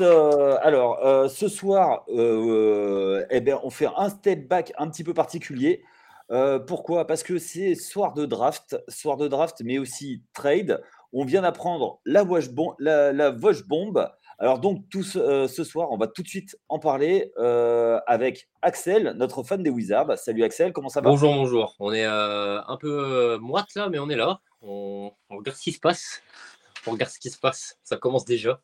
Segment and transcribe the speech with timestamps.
[0.00, 5.04] Euh, alors, euh, ce soir, euh, eh bien, on fait un step back un petit
[5.04, 5.82] peu particulier.
[6.66, 7.06] pourquoi?
[7.06, 10.82] Parce que c'est soir de draft, soir de draft, mais aussi trade.
[11.12, 12.74] On vient d'apprendre la Wash Bomb.
[12.78, 14.08] La, la Bomb.
[14.38, 17.32] Alors donc, tout ce soir, on va tout de suite en parler
[18.06, 20.16] avec Axel, notre fan des Wizards.
[20.18, 21.10] Salut Axel, comment ça va?
[21.10, 21.76] Bonjour, bonjour.
[21.80, 24.40] On est un peu moite là, mais on est là.
[24.62, 26.22] On regarde ce qui se passe.
[26.86, 27.78] On regarde ce qui se passe.
[27.82, 28.60] Ça commence déjà.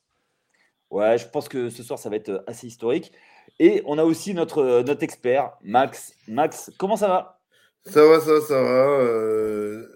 [0.91, 3.13] Ouais, je pense que ce soir, ça va être assez historique.
[3.59, 6.15] Et on a aussi notre, notre expert, Max.
[6.29, 7.41] Max, comment ça va?
[7.87, 9.01] Ça va, ça va, ça va.
[9.01, 9.89] Euh,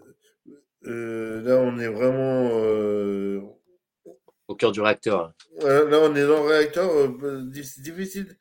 [0.87, 2.51] euh, là, on est vraiment.
[2.53, 3.41] Euh,
[4.49, 5.33] Au cœur du réacteur.
[5.63, 6.91] là, on est dans le réacteur.
[7.55, 8.37] c'est difficile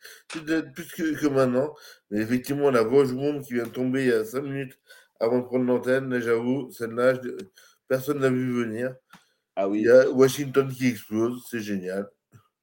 [0.46, 1.74] d'être plus que, maintenant.
[2.12, 4.80] Mais effectivement, la Vosges Bombe qui vient de tomber il y a 5 minutes
[5.20, 7.20] avant de prendre l'antenne, j'avoue, celle-là,
[7.88, 8.96] personne n'a vu venir.
[9.56, 9.80] Ah oui.
[9.80, 12.10] Il y a Washington qui explose, c'est génial.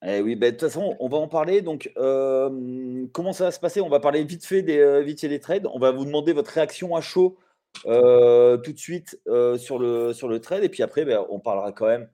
[0.05, 1.63] Eh oui, ben, de toute façon, on va en parler.
[1.63, 3.81] Donc, euh, comment ça va se passer?
[3.81, 5.67] On va parler vite fait des, euh, vite des trades.
[5.73, 7.39] On va vous demander votre réaction à chaud
[7.87, 9.19] euh, tout de suite
[9.59, 10.65] sur, le, sur le trade.
[10.65, 12.09] Et puis après, ben, on parlera quand même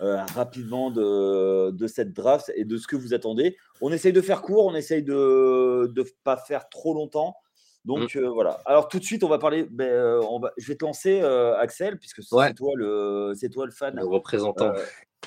[0.00, 3.56] rapidement de, de, cette draft et de ce que vous attendez.
[3.80, 7.36] On essaye de faire court, on essaye de ne pas faire trop longtemps.
[7.84, 8.26] Donc mmh.
[8.26, 8.60] voilà.
[8.66, 9.64] Alors tout de suite, on va parler.
[9.70, 13.94] Ben, on va, je vais te lancer, Axel, puisque c'est toi le, toi le fan.
[13.96, 14.72] Le représentant.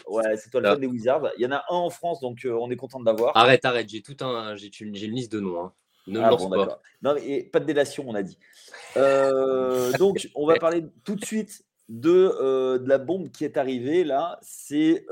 [0.07, 1.31] Ouais, c'est toi le fan des Wizards.
[1.37, 3.35] Il y en a un en France, donc euh, on est content de l'avoir.
[3.35, 5.59] Arrête, arrête, j'ai tout un, j'ai une, liste de noms.
[5.59, 5.73] Hein.
[6.07, 6.81] Ne ah, lance pas.
[7.01, 8.37] Non, mais pas de délation, on a dit.
[8.97, 13.57] Euh, donc, on va parler tout de suite de, euh, de, la bombe qui est
[13.57, 14.37] arrivée là.
[14.41, 15.05] C'est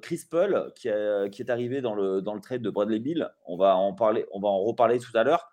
[0.00, 0.88] Chris Paul qui,
[1.30, 3.30] qui, est arrivé dans le, dans le trade de Bradley Bill.
[3.46, 5.52] On va en parler, on va en reparler tout à l'heure.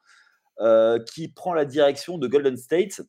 [1.05, 3.01] qui prend la direction de Golden State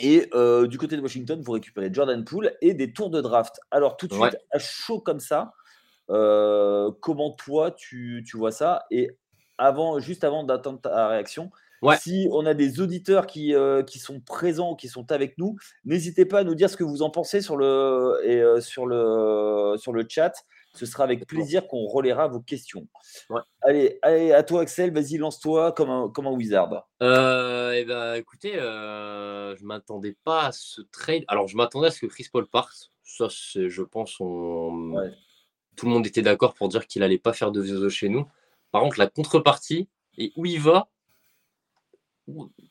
[0.00, 3.60] et euh, du côté de Washington, vous récupérez Jordan Poole et des tours de draft.
[3.70, 5.52] Alors, tout de suite, à chaud comme ça,
[6.10, 8.84] euh, comment toi tu, tu, vois ça?
[8.90, 9.16] Et
[9.58, 11.50] avant, juste avant d'attendre ta réaction,
[11.98, 16.24] si on a des auditeurs qui, euh, qui, sont présents, qui sont avec nous, n'hésitez
[16.24, 19.92] pas à nous dire ce que vous en pensez sur le, et, sur le, sur
[19.92, 20.32] le chat.
[20.74, 22.88] Ce sera avec plaisir qu'on relaiera vos questions.
[23.60, 24.92] Allez, allez, à toi, Axel.
[24.92, 26.88] Vas-y, lance-toi comme un, comme un wizard.
[27.02, 31.24] Euh, eh ben, écoutez, euh, je ne m'attendais pas à ce trade.
[31.28, 32.90] Alors, je m'attendais à ce que Chris Paul parte.
[33.02, 34.94] Ça, c'est, je pense, on...
[35.76, 38.26] tout le monde était d'accord pour dire qu'il n'allait pas faire de zozo chez nous.
[38.70, 40.88] Par contre, la contrepartie et où il va,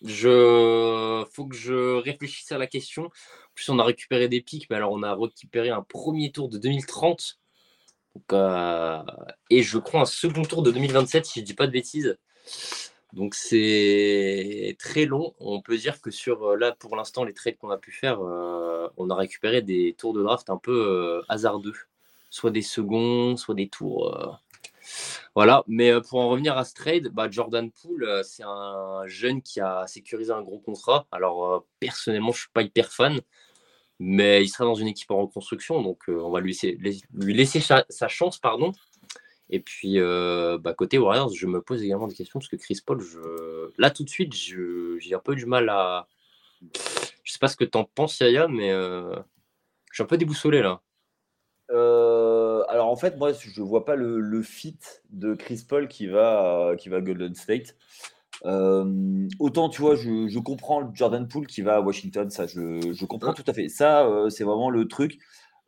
[0.03, 3.05] je faut que je réfléchisse à la question.
[3.05, 6.49] En plus, on a récupéré des pics, mais alors on a récupéré un premier tour
[6.49, 7.40] de 2030
[8.33, 9.03] euh,
[9.49, 12.17] et je crois un second tour de 2027, si je ne dis pas de bêtises.
[13.13, 15.33] Donc c'est très long.
[15.39, 18.21] On peut dire que sur euh, là, pour l'instant, les trades qu'on a pu faire,
[18.21, 21.75] euh, on a récupéré des tours de draft un peu hasardeux.
[22.29, 24.39] Soit des seconds, soit des tours.
[25.35, 29.59] Voilà, mais pour en revenir à ce trade, bah, Jordan Poole, c'est un jeune qui
[29.59, 31.07] a sécurisé un gros contrat.
[31.11, 33.21] Alors, personnellement, je ne suis pas hyper fan,
[34.03, 36.57] mais il sera dans une équipe en reconstruction, donc euh, on va lui
[37.35, 38.39] laisser, sa, chance.
[38.39, 38.71] pardon.
[39.51, 42.79] Et puis, euh, bah, côté Warriors, je me pose également des questions parce que Chris
[42.83, 43.19] Paul, je...
[43.77, 46.07] là tout de suite, j'ai un peu du mal à.
[47.23, 49.13] Je sais pas ce que tu en penses, Yaya, mais euh,
[49.91, 50.81] je suis un peu déboussolé là.
[51.69, 54.79] alors en fait, moi, je vois pas le, le fit
[55.11, 57.75] de Chris Paul qui va, qui va à Golden State.
[58.45, 63.33] Euh, autant, tu vois, je, comprends Jordan Poole qui va à Washington, ça, je, comprends
[63.33, 63.69] tout à fait.
[63.69, 65.19] Ça, euh, c'est vraiment le truc.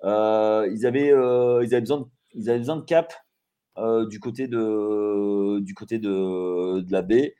[0.03, 3.13] Euh, ils, avaient, ils, avaient besoin de, ils avaient besoin de cap
[4.09, 7.35] du côté de, du côté de, de la baie.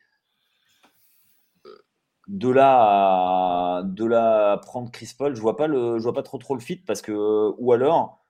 [2.29, 6.23] De là, à, de là prendre Chris Paul, je vois pas le, je vois pas
[6.23, 7.11] trop trop le fit parce que
[7.57, 8.22] ou alors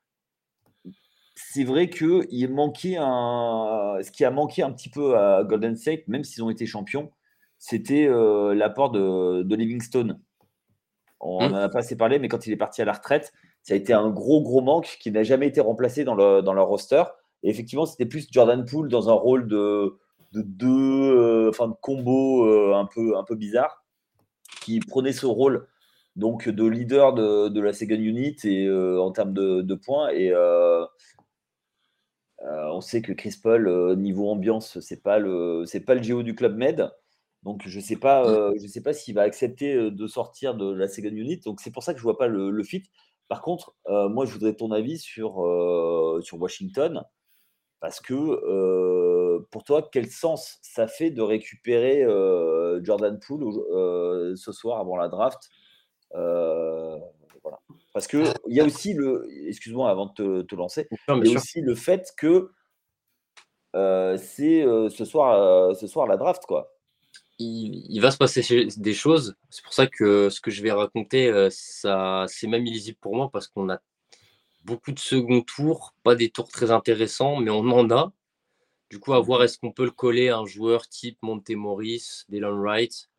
[1.35, 3.97] c'est vrai qu'il manquait un.
[4.01, 7.11] Ce qui a manqué un petit peu à Golden State, même s'ils ont été champions,
[7.57, 10.19] c'était euh, l'apport de, Livingstone.
[11.21, 11.55] On n'en mmh.
[11.55, 13.31] a pas assez parlé, mais quand il est parti à la retraite,
[13.61, 16.53] ça a été un gros, gros manque qui n'a jamais été remplacé dans, le, dans
[16.53, 17.03] leur roster.
[17.41, 19.97] Et effectivement, c'était plus Jordan Poole dans un rôle de,
[20.33, 23.85] de deux, euh, enfin de combo euh, un, peu, un peu bizarre,
[24.61, 25.67] qui prenait ce rôle
[26.17, 30.09] donc de leader de, la second unit et en termes de, de points.
[30.09, 30.31] Et
[32.45, 36.03] euh, on sait que Chris Paul, euh, niveau ambiance, c'est pas le c'est pas le
[36.03, 36.91] géo du club Med.
[37.43, 38.27] Donc je sais pas, mmh.
[38.27, 41.37] euh, je sais pas s'il va accepter de sortir de la second unit.
[41.37, 42.83] Donc c'est pour ça que je vois pas le, fit.
[43.29, 45.35] Par contre, moi je voudrais ton avis sur,
[46.21, 47.03] sur Washington.
[47.79, 52.03] Parce que pour toi, quel sens ça fait de récupérer
[52.83, 53.45] Jordan Poole
[54.37, 55.49] ce soir avant la draft?
[56.11, 57.59] Voilà.
[57.93, 59.27] Parce qu'il y a aussi le.
[59.47, 60.87] Excuse-moi avant de te, lancer.
[60.91, 62.51] il y a aussi le fait que
[63.73, 66.69] c'est ce, soir, ce soir la draft, quoi.
[67.39, 69.35] Il, va se passer des choses.
[69.49, 73.29] C'est pour ça que ce que je vais raconter, ça, c'est même illisible pour moi
[73.31, 73.79] parce qu'on a
[74.63, 78.13] beaucoup de second tours, pas des tours très intéressants, mais on en a.
[78.89, 82.59] Du coup, à voir est-ce qu'on peut le coller à un joueur type Montemoris, Dylan
[82.59, 83.09] Wright,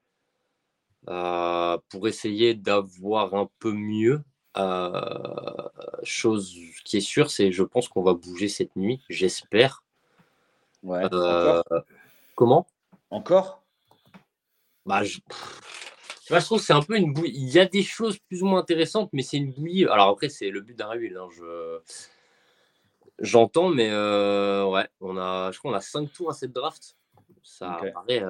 [1.09, 4.23] euh, pour essayer d'avoir un peu mieux?
[4.56, 5.69] Euh,
[6.05, 9.83] chose qui est sûre, c'est je pense qu'on va bouger cette nuit, j'espère.
[10.83, 11.62] Ouais, euh,
[12.37, 12.67] comment?
[13.11, 13.62] Encore?
[14.87, 15.19] Bah, je...
[16.29, 17.33] je trouve que c'est un peu une bouille.
[17.35, 19.87] Il y a des choses plus ou moins intéressantes, mais c'est une bouillie.
[19.87, 21.17] Alors après, c'est le but d'un rebuild.
[21.17, 21.29] Hein.
[21.35, 21.81] Je...
[23.21, 26.97] J'entends, mais ouais, on a, je crois qu'on a 5 tours à cette draft.
[27.43, 28.25] Ça paraît.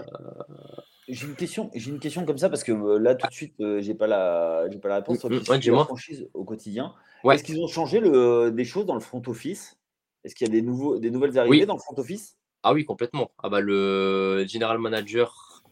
[1.09, 3.95] J'ai une question, j'ai une question comme ça parce que là tout de suite j'ai
[3.95, 5.23] pas la, j'ai pas la réponse.
[5.23, 6.95] Mmh, mmh, franchise au quotidien.
[7.31, 9.79] Est-ce qu'ils ont changé le, des choses dans le front office?
[10.25, 12.37] Est-ce qu'il y a des nouveaux, des nouvelles arrivées dans le front office?
[12.63, 13.31] Ah oui, complètement.
[13.43, 15.63] Ah bah le general manager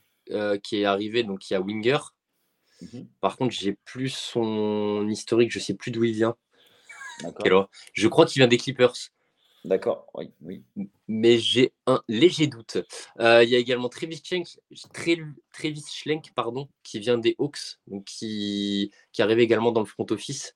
[0.62, 1.98] qui est arrivé, donc il y a Winger.
[2.82, 6.36] Mmh Par contre, j'ai plus son historique, je sais plus d'où il vient.
[7.94, 8.94] Je crois qu'il vient des Clippers.
[9.64, 10.64] D'accord, oui, oui.
[11.06, 12.78] Mais j'ai un léger doute.
[13.20, 14.48] Euh, il y a également Travis Schlenk,
[15.52, 20.06] Travis Schlenk pardon, qui vient des Hawks, donc qui, qui arrivé également dans le front
[20.10, 20.52] office.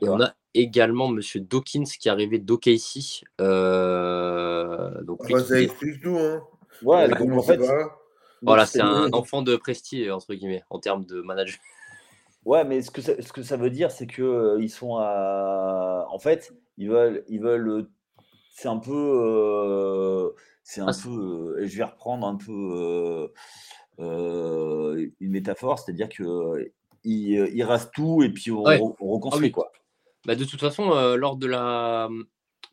[0.00, 3.24] Et on a également Monsieur Dawkins qui est arrivé d'OKC.
[3.40, 6.16] Euh, donc, ah bah, ça explique tout.
[6.18, 6.42] Hein.
[6.82, 7.60] Ouais, en fait,
[8.40, 11.58] voilà, c'est un enfant de prestige, entre guillemets, en termes de manager.
[12.44, 14.96] Ouais, mais ce que ça, ce que ça veut dire, c'est que euh, ils sont
[14.96, 16.06] à.
[16.10, 17.88] En fait, ils veulent, ils veulent
[18.54, 23.32] c'est un peu, c'est un ah, peu, je vais reprendre un peu
[23.98, 26.70] une métaphore, c'est-à-dire que
[27.04, 29.72] il, rase tout et puis on, ah reconstruit quoi.
[30.24, 32.08] Bah de toute façon, lors de la,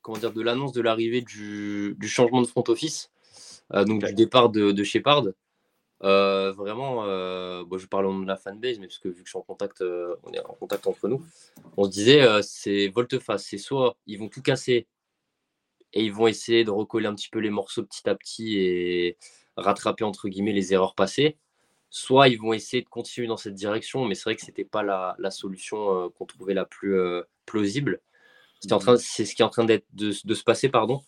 [0.02, 3.12] comment dire, de l'annonce de l'arrivée du, du, changement de front office,
[3.74, 5.24] donc du départ de, de Shepard,
[6.02, 9.40] vraiment, je parle au nom de la fanbase, mais parce que vu que je suis
[9.40, 11.26] en contact, on est en contact entre nous,
[11.78, 14.86] on se disait c'est volte-face, c'est soit ils vont tout casser
[15.94, 19.18] et ils vont essayer de recoller un petit peu les morceaux petit à petit et
[19.58, 21.38] rattraper entre guillemets les erreurs passées.
[21.90, 24.84] Soit ils vont essayer de continuer dans cette direction, mais c'est vrai que c'était pas
[24.84, 28.00] la, la solution euh, qu'on trouvait la plus euh, plausible.
[28.60, 31.02] C'est en train, c'est ce qui est en train d'être de, de, se passer, pardon.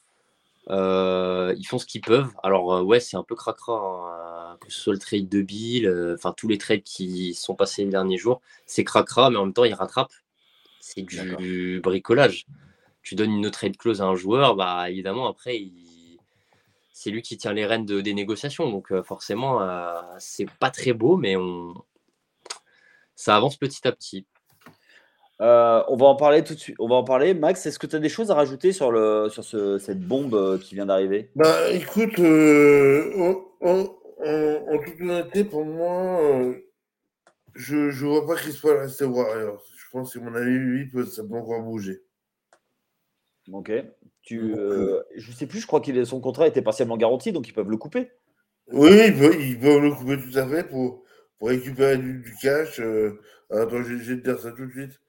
[0.70, 2.32] Euh, ils font ce qu'ils peuvent.
[2.42, 6.34] Alors ouais, c'est un peu cracra, hein, que ce soit le trade de Bill, enfin
[6.36, 9.66] tous les trades qui sont passés les derniers jours, c'est cracra, mais en même temps
[9.66, 10.14] ils rattrapent.
[10.80, 12.48] C'est du bricolage
[13.02, 15.60] tu donnes une trade clause à un joueur, bah évidemment après
[17.02, 18.70] c'est lui qui tient les rênes des négociations.
[18.70, 21.74] Donc euh, forcément, euh, c'est pas très beau, mais on...
[23.16, 24.28] ça avance petit à petit.
[25.42, 26.76] Euh, on va en parler tout de suite.
[26.78, 27.34] On va en parler.
[27.34, 30.60] Max, est-ce que tu as des choses à rajouter sur, le, sur ce, cette bombe
[30.60, 31.32] qui vient d'arriver?
[31.36, 33.88] Bah écoute, en,
[34.78, 36.54] toute honnêteté, pour moi,
[37.56, 39.64] je ne vois pas Chris Paul rester Warriors.
[39.76, 42.04] Je pense que mon avis, lui, peut, ça peut encore bouger.
[43.52, 43.72] Ok.
[44.24, 47.54] Tu, euh, je sais plus, je crois que son contrat était partiellement garanti, donc ils
[47.54, 48.12] peuvent le couper.
[48.72, 51.04] Oui, ils peuvent, le couper tout à fait pour,
[51.40, 52.80] pour récupérer du, cash.
[52.80, 55.02] Euh, attends, je, vais te dire ça tout de suite.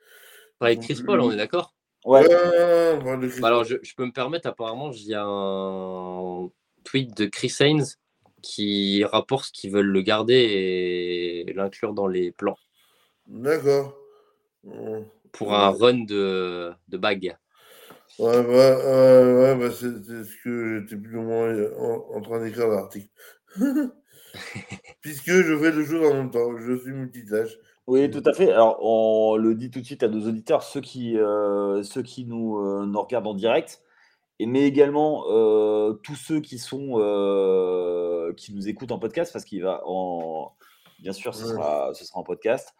[0.60, 1.74] Avec Chris Paul, on est d'accord?
[2.04, 2.26] Ouais.
[2.28, 6.48] Bah, alors, je, peux me permettre, apparemment, il y a un
[6.84, 7.84] tweet de Chris Haynes
[8.40, 10.34] qui rapporte qu'ils veulent le garder
[11.46, 12.56] et l'inclure dans les plans.
[13.26, 13.96] D'accord.
[15.32, 17.36] Pour un run de, de bague.
[18.18, 21.54] Ouais, ouais, ouais, bah, c'est ce que j'étais plus ou moins
[22.14, 23.08] en, train d'écrire l'article.
[25.00, 27.52] Puisque je fais deux choses en même temps, je suis multitâche.
[27.86, 28.52] Oui, tout à fait.
[28.52, 32.24] Alors, on le dit tout de suite à nos auditeurs, ceux qui, euh, ceux qui
[32.24, 33.82] nous, euh, nous regardent en direct,
[34.38, 36.98] et, mais également euh, tous ceux qui, sont,
[38.36, 40.52] qui nous écoutent en podcast, parce qu'il va en,
[41.02, 42.72] Bien sûr, ce, sera, ce sera en podcast.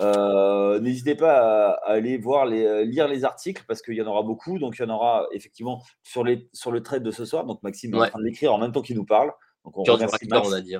[0.00, 4.06] Euh, n'hésitez pas à, aller voir les, euh, lire les articles parce qu'il y en
[4.06, 4.58] aura beaucoup.
[4.58, 7.46] Donc, il y en aura effectivement sur, les, sur le trade de ce soir.
[7.46, 9.32] Donc, Maxime est en train de l'écrire en même temps qu'il nous parle.
[9.64, 10.46] Donc, on remercie Max.
[10.46, 10.76] on a dit.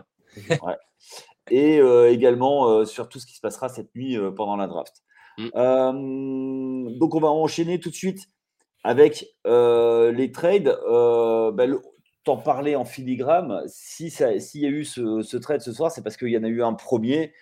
[1.51, 5.03] Et euh, également sur tout ce qui se passera cette nuit pendant la draft.
[5.39, 6.99] Mm.
[6.99, 8.27] donc, on va enchaîner tout de suite
[8.85, 10.79] avec les trades.
[10.87, 11.65] Bah,
[12.31, 13.63] t'en parler en filigrane.
[13.67, 16.49] Si s'il y a eu ce, trade ce soir, c'est parce qu'il y en a
[16.49, 17.33] eu un premier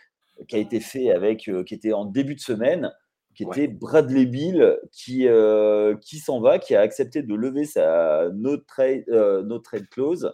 [0.49, 2.93] qui a été fait avec, euh, qui était en début de semaine,
[3.35, 8.31] qui était Bradley Bill, qui, euh, qui s'en va, qui a accepté de lever sa
[8.35, 10.33] no trade, euh, no trade clause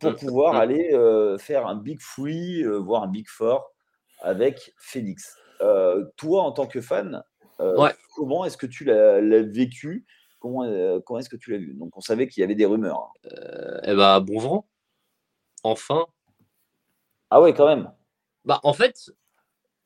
[0.00, 0.16] pour mmh.
[0.16, 0.56] pouvoir mmh.
[0.56, 3.72] aller faire un big free, voire un big four
[4.20, 5.36] avec Félix.
[6.16, 7.22] toi, en tant que fan,
[7.60, 10.04] Euh, comment est-ce que tu l'as vécu
[10.38, 11.74] Comment, comment est-ce que tu l'as vu?
[11.74, 13.12] Donc, on savait qu'il y avait des rumeurs.
[13.24, 13.80] Hein.
[13.84, 14.68] eh ben, bon vent.
[15.62, 16.06] Enfin.
[17.30, 17.90] Ah ouais, quand même.
[18.44, 19.10] Bah, en fait,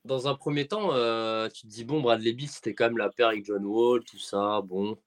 [0.04, 0.88] dans un premier temps,
[1.48, 4.18] tu te dis, bon, Bradley Bill, c'était quand même la paire avec John Wall, tout
[4.18, 4.60] ça.
[4.62, 4.98] Bon,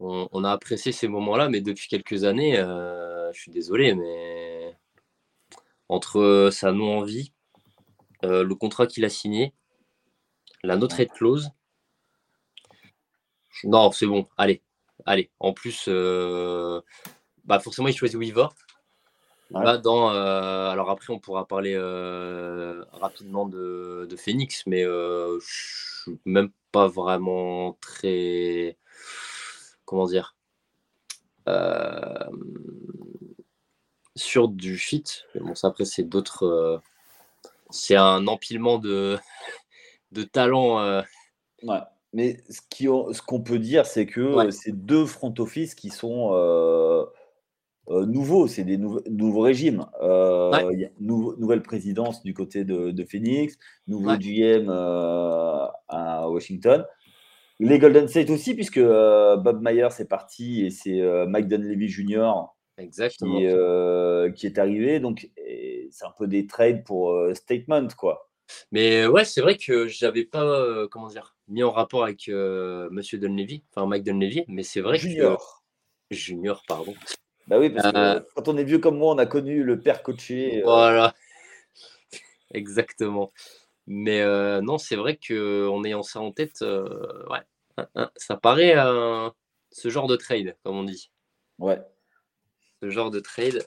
[0.00, 4.76] on, a apprécié ces moments-là, mais depuis quelques années, je suis désolé, mais
[5.88, 7.32] entre sa non-envie,
[8.22, 9.54] le contrat qu'il a signé,
[10.62, 11.50] la no trade clause.
[13.62, 14.26] Non, c'est bon.
[14.36, 14.62] Allez,
[15.06, 15.30] allez.
[15.38, 16.80] En plus, euh,
[17.44, 18.48] bah forcément, il choisit Weaver.
[19.50, 26.18] va dans, euh, alors après, on pourra parler euh, rapidement de, Phoenix, mais je suis
[26.24, 28.76] même pas vraiment très.
[29.84, 30.34] Comment dire
[34.16, 35.04] Sûr du fit.
[35.34, 36.80] bon, ça, après, c'est d'autres.
[37.70, 39.18] c'est un empilement de,
[40.12, 40.80] de talent.
[40.80, 41.02] Euh.
[41.62, 41.80] Ouais.
[42.14, 47.04] Mais ce qu'on ce peut dire, c'est que c'est deux front office qui sont euh,
[47.90, 49.84] euh, nouveaux, c'est des nouveaux régimes.
[51.00, 56.86] nouvelle présidence du côté de, Phoenix, nouveau GM à Washington.
[57.58, 62.30] Les Golden State aussi, puisque Bob Myers est parti et c'est Mike Dunleavy Jr.
[62.78, 63.38] Exactement.
[64.30, 65.00] Qui, qui est arrivé.
[65.00, 65.28] Donc,
[65.90, 68.28] c'est un peu des trades pour statement, quoi.
[68.72, 72.88] Mais ouais, c'est vrai que j'avais pas, euh, comment dire, mis en rapport avec euh,
[72.90, 75.62] Monsieur Dunleavy, enfin Mike Dunleavy, mais c'est vrai Junior.
[76.10, 76.94] que Junior, pardon.
[77.46, 79.78] Bah oui, parce que euh, quand on est vieux comme moi, on a connu le
[79.78, 80.62] père coaché.
[80.62, 81.14] Voilà,
[82.54, 83.32] exactement.
[83.86, 84.24] Mais
[84.62, 87.42] non, c'est vrai que en ayant ça en tête, ouais,
[87.76, 88.74] hein, hein, ça paraît
[89.70, 91.10] ce genre de trade, comme on dit.
[91.58, 91.80] Ouais.
[92.82, 93.66] Ce genre de trade.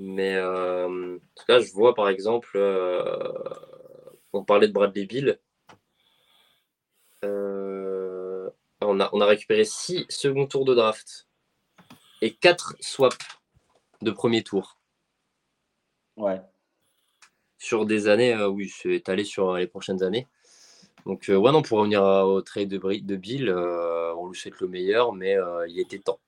[0.00, 3.02] Mais euh, en tout cas, je vois par exemple, euh,
[4.32, 5.40] on parlait de Bradley Bill.
[7.24, 8.48] Euh,
[8.80, 11.26] on, a, on a récupéré 6 second tours de draft
[12.22, 13.18] et 4 swaps
[14.00, 14.78] de premier tour.
[16.16, 16.40] Ouais.
[17.58, 20.28] Sur des années, oui, c'est étalé sur les prochaines années.
[21.06, 25.12] Donc, ouais, non, pour revenir au trade de, de Bill, on lui souhaite le meilleur,
[25.12, 25.36] mais
[25.68, 26.20] il était temps.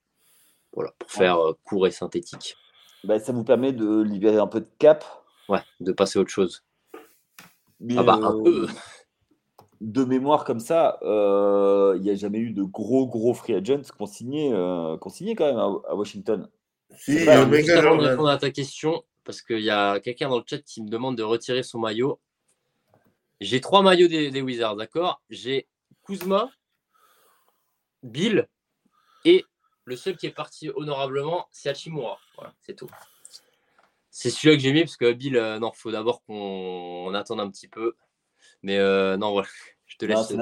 [0.72, 2.56] Voilà, pour faire court et synthétique.
[3.04, 5.04] Bah, ça vous permet de libérer un peu de cap.
[5.48, 6.64] Ouais, de passer à autre chose.
[7.96, 8.64] ah bah, un peu.
[8.64, 8.68] Euh,
[9.80, 13.82] de mémoire comme ça, euh, il n'y a jamais eu de gros, gros free agents
[13.96, 16.48] qu'on signait, euh, quand même à, Washington.
[16.98, 20.38] Si, pas, juste avant de répondre à ta question, parce qu'il y a quelqu'un dans
[20.38, 22.20] le chat qui me demande de retirer son maillot.
[23.40, 25.22] J'ai trois maillots des, des Wizards, d'accord?
[25.30, 25.66] J'ai
[26.04, 26.50] Kuzma,
[28.02, 28.46] Bill
[29.24, 29.44] et
[29.84, 32.18] le seul qui est parti honorablement, c'est Hachimura.
[32.40, 32.88] Voilà, c'est tout.
[34.10, 37.50] C'est celui-là que j'ai mis parce que Bill, euh, non, faut d'abord qu'on attende un
[37.50, 37.94] petit peu.
[38.62, 39.48] Mais euh, non, voilà,
[39.86, 40.32] je te laisse.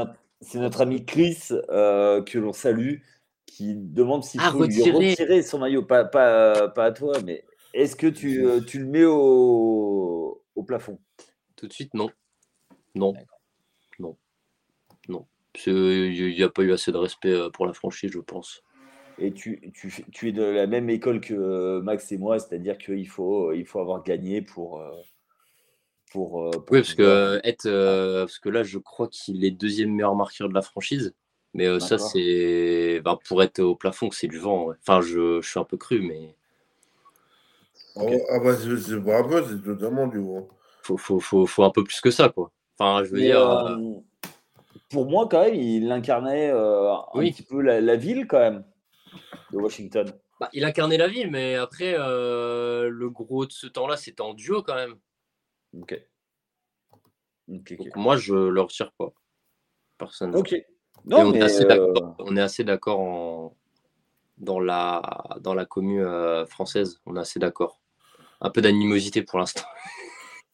[0.40, 2.98] C'est notre, ami Chris euh, que l'on salue
[3.46, 4.90] qui demande s'il ah, faut retirer.
[4.96, 5.82] lui retirer son maillot.
[5.82, 11.00] Pas, pas, pas à toi, mais est-ce que tu, tu, le mets au, au plafond?
[11.56, 12.08] Tout de suite, non.
[12.94, 13.14] Non.
[13.98, 14.16] Non.
[15.08, 15.26] Non.
[15.66, 18.62] Il n'y a pas eu assez de respect pour la franchise, je pense
[19.20, 19.60] et tu,
[20.22, 23.80] es de la même école que euh, Max et moi, c'est-à-dire qu'il faut, il faut
[23.80, 24.80] avoir gagné pour.
[24.80, 24.90] Euh,
[26.12, 27.68] pour, euh, oui, parce que, être,
[28.22, 31.14] parce que là, je crois qu'il est deuxième meilleur marqueur de la franchise.
[31.54, 33.00] Mais ça, c'est.
[33.04, 34.70] Ben, pour être au plafond, c'est du vent.
[34.80, 36.34] Enfin, je, suis un peu cru, mais.
[37.96, 40.48] Oh, ah bah, c'est bravo, c'est totalement du vent.
[40.82, 42.52] Faut, faut, faut, faut, un peu plus que ça, quoi.
[42.78, 43.78] Enfin, je veux dire.
[44.88, 48.64] pour moi, quand même, il incarnait un petit peu la ville, quand même
[49.52, 53.96] de Washington bah, Il incarnait la ville, mais après, euh, le gros de ce temps-là,
[53.96, 54.96] c'était en duo quand même.
[55.80, 56.00] Ok.
[57.96, 59.12] moi, je le retire pas,
[59.98, 60.40] personnellement.
[60.40, 60.54] Ok.
[61.04, 63.56] Non, mais euh, on, est assez d'accord en...
[64.38, 65.02] dans, la...
[65.40, 67.00] dans la commune euh, française.
[67.06, 67.80] On est assez d'accord.
[68.40, 69.66] Un peu d'animosité pour l'instant.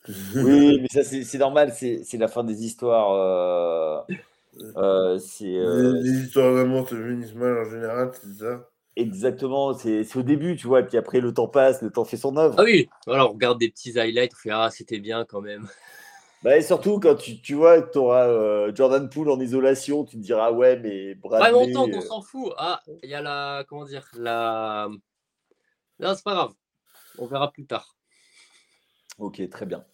[0.37, 1.73] oui, mais ça, c'est normal.
[1.73, 4.07] C'est la fin des histoires.
[4.77, 8.69] Euh, c'est les, histoires d'amour se finissent mal en général, c'est ça?
[8.97, 12.17] Exactement, c'est au début, tu vois, et puis après le temps passe, le temps fait
[12.17, 12.55] son œuvre.
[12.59, 15.67] Ah oui, voilà, on regarde des petits highlights, on fait Ah, c'était bien quand même.
[16.45, 20.05] Bah, et surtout, quand tu, tu vois que tu auras euh, Jordan Poole en isolation,
[20.05, 21.43] tu te diras Ouais, mais Bradley.
[21.43, 22.53] Pas longtemps, on euh, s'en fout.
[22.59, 23.65] Ah, il y a la.
[23.67, 24.91] Comment dire La.
[25.99, 26.53] Non, c'est pas grave.
[27.17, 27.97] On verra plus tard.
[29.17, 29.87] Ok, très bien.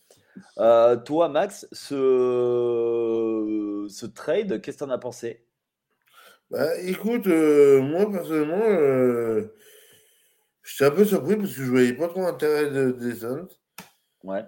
[0.59, 5.45] Euh, toi, Max, ce, ce trade, qu'est-ce que tu en as pensé?
[6.51, 9.55] Bah, écoute, euh, moi personnellement, euh,
[10.63, 13.47] j'étais un peu surpris parce que je voyais pas trop l'intérêt de, des Suns.
[14.25, 14.45] Ouais.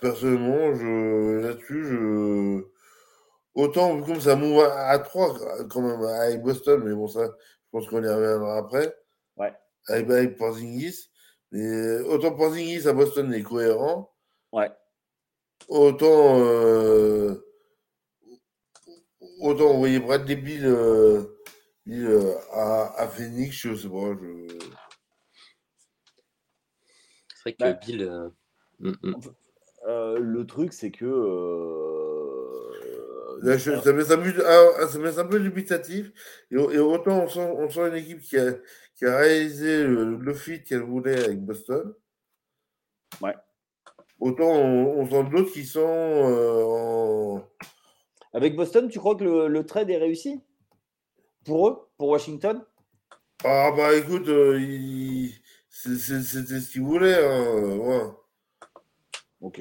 [0.00, 2.64] Personnellement, je, là-dessus, je,
[3.54, 5.38] autant comme ça move à 3
[5.70, 8.92] quand même avec Boston, mais bon, ça, je pense qu'on y reviendra après.
[9.36, 9.52] Ouais.
[9.86, 11.08] Avec, avec Porzingis.
[11.52, 14.12] Mais autant Porzingis à Boston est cohérent.
[14.52, 14.72] Ouais.
[15.68, 16.40] Autant.
[16.40, 17.34] Euh,
[19.40, 21.24] autant vous voyez Bradley Bill, euh,
[21.86, 24.14] Bill euh, à, à, Phoenix, je sais pas.
[24.20, 24.58] Je...
[27.28, 28.02] C'est vrai que bah, Bill.
[28.02, 28.28] Euh,
[28.80, 29.14] mm, mm.
[29.88, 31.04] Euh, le truc, c'est que.
[33.42, 36.12] Là, je, ça, ça, met, ah, met un peu dubitatif.
[36.52, 38.52] Et, et, autant on sent, on sent une équipe qui a,
[38.94, 41.92] qui a réalisé le, le fit qu'elle voulait avec Boston.
[43.20, 43.34] Ouais.
[44.22, 47.42] Autant on, on sent d'autres qui sont euh, en.
[48.32, 50.40] Avec Boston, tu crois que le, le, trade est réussi?
[51.44, 51.88] Pour eux?
[51.98, 52.62] Pour Washington?
[53.42, 54.60] Ah, bah écoute, euh,
[55.68, 57.20] c'était ce qu'ils voulaient.
[57.20, 58.02] Hein, ouais.
[59.40, 59.60] Ok.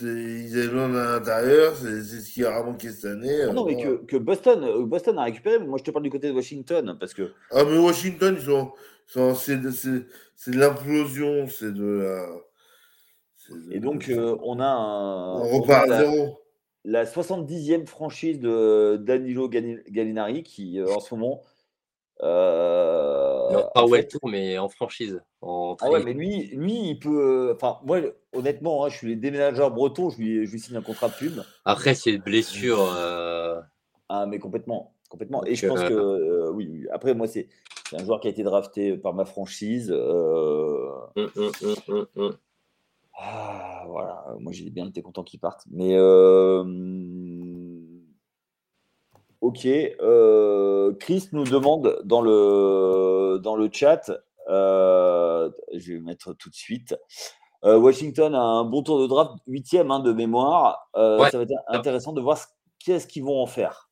[0.00, 3.42] Ils avaient besoin à l'intérieur, c'est ce qui a manqué cette année.
[3.48, 5.58] Ah non, mais que, que, Boston, euh, Boston a récupéré.
[5.58, 6.96] Moi, je te parle du côté de Washington.
[7.00, 7.32] parce que...
[7.50, 8.72] Ah, mais Washington, ils sont,
[9.08, 10.04] sont c'est de
[10.46, 12.28] l'implosion, c'est de la.
[13.70, 15.40] Et donc, euh, on a un.
[15.40, 16.38] On repart à zéro.
[16.86, 21.40] La 70e franchise de Danilo Gallinari qui, euh, en ce moment,
[22.22, 25.20] euh, non, pas ouais tour, mais en franchise.
[25.40, 27.52] En ah ouais, mais lui, lui, il peut.
[27.54, 28.00] Enfin, moi,
[28.32, 31.14] honnêtement, hein, je suis les déménageurs bretons, je lui, je lui signe un contrat de
[31.14, 31.42] pub.
[31.64, 32.80] Après, c'est une blessure.
[32.96, 33.60] Euh...
[34.08, 34.94] Ah, mais complètement.
[35.08, 35.44] complètement.
[35.44, 35.88] Et je pense euh...
[35.88, 37.48] que, euh, oui, oui, après, moi, c'est
[37.92, 39.90] un joueur qui a été drafté par ma franchise.
[39.90, 41.52] Hum, hum,
[42.16, 42.36] hum,
[43.16, 45.62] ah, voilà, moi, j'ai bien été content qu'il parte.
[45.70, 45.96] Mais.
[49.44, 49.66] Ok.
[49.66, 54.10] Euh, Chris nous demande dans le, dans le chat,
[54.48, 56.96] euh, je vais mettre tout de suite.
[57.62, 60.88] Euh, Washington a un bon tour de draft, huitième hein, de mémoire.
[60.96, 61.30] Ouais.
[61.30, 62.38] Ça va être intéressant de voir
[62.78, 63.90] qu'est-ce qu'ils vont en faire.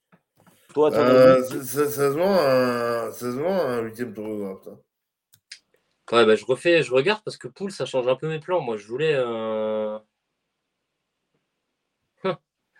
[0.73, 4.69] Toi, euh, ça, ça, se vend un huitième tour de draft.
[4.69, 4.79] Hein.
[6.13, 8.61] Ouais, bah, je refais, je regarde parce que Pool, ça change un peu mes plans.
[8.61, 9.15] Moi, je voulais.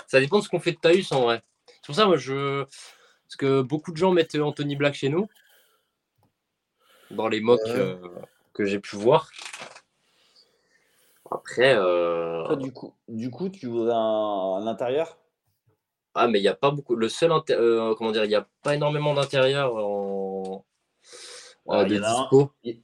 [0.07, 1.43] Ça dépend de ce qu'on fait de Taïus en vrai.
[1.67, 2.65] C'est pour ça, moi, je.
[2.65, 5.27] Parce que beaucoup de gens mettent Anthony Black chez nous,
[7.11, 7.97] dans les mocks euh,
[8.53, 9.31] que j'ai pu voir.
[11.31, 11.75] Après.
[11.75, 12.55] Euh...
[12.57, 15.17] du, coup, du coup, tu voudrais un, intérieur?
[16.15, 16.95] Ah, mais il n'y a pas beaucoup.
[16.95, 17.33] Le seul.
[17.51, 20.22] Euh, comment dire Il n'y a pas énormément d'intérieur en.
[21.69, 21.95] Ah, il, y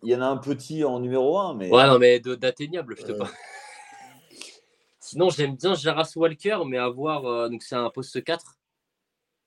[0.04, 1.70] y, en a un petit en numéro 1, mais.
[1.70, 3.30] Ouais, non, mais d'atteignable, je te parle.
[5.00, 7.26] Sinon, j'aime bien Jaras Walker, mais avoir.
[7.26, 8.58] Euh, donc, c'est un poste 4.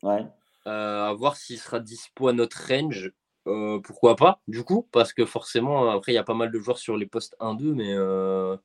[0.04, 0.26] Ouais.
[0.68, 3.12] Euh, à voir s'il sera dispo à notre range.
[3.48, 6.60] Euh, pourquoi pas, du coup, parce que forcément, après, il y a pas mal de
[6.60, 8.56] joueurs sur les postes 1-2, mais euh,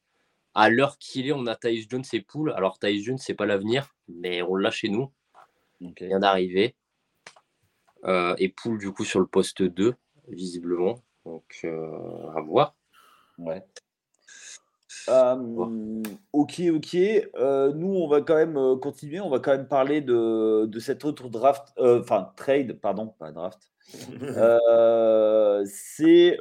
[0.55, 2.53] à l'heure qu'il est, on a Thais Jones et Pool.
[2.53, 5.11] Alors, Thais Jones, c'est pas l'avenir, mais on l'a chez nous.
[5.81, 6.75] Il vient d'arriver.
[8.07, 9.95] et Pool, du coup, sur le poste 2,
[10.29, 11.03] visiblement.
[11.25, 12.77] Donc, à voir.
[13.39, 13.65] Ouais.
[15.09, 16.95] Euh, ok, ok.
[16.95, 19.21] Euh, nous, on va quand même euh, continuer.
[19.21, 23.71] On va quand même parler de, de cet autre draft, enfin trade, pardon, pas draft.
[25.67, 26.37] c'est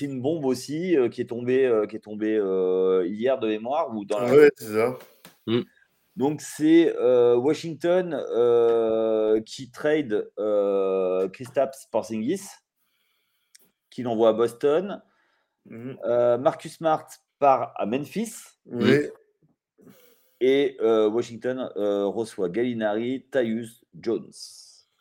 [0.00, 2.34] une bombe aussi qui est tombée, qui est tombée
[3.06, 4.32] hier de mémoire ou dans la.
[4.32, 4.98] Ouais, c'est ça.
[5.46, 5.60] Mm.
[6.16, 6.92] Donc c'est
[7.36, 8.20] Washington
[9.46, 10.28] qui trade
[11.32, 12.42] Kristaps Porzingis,
[13.90, 15.02] qui l'envoie à Boston.
[15.66, 15.94] Mm.
[16.40, 17.06] Marcus Smart
[17.38, 18.34] part à Memphis.
[20.40, 24.30] Et euh, Washington euh, reçoit Gallinari, Tyus, Jones.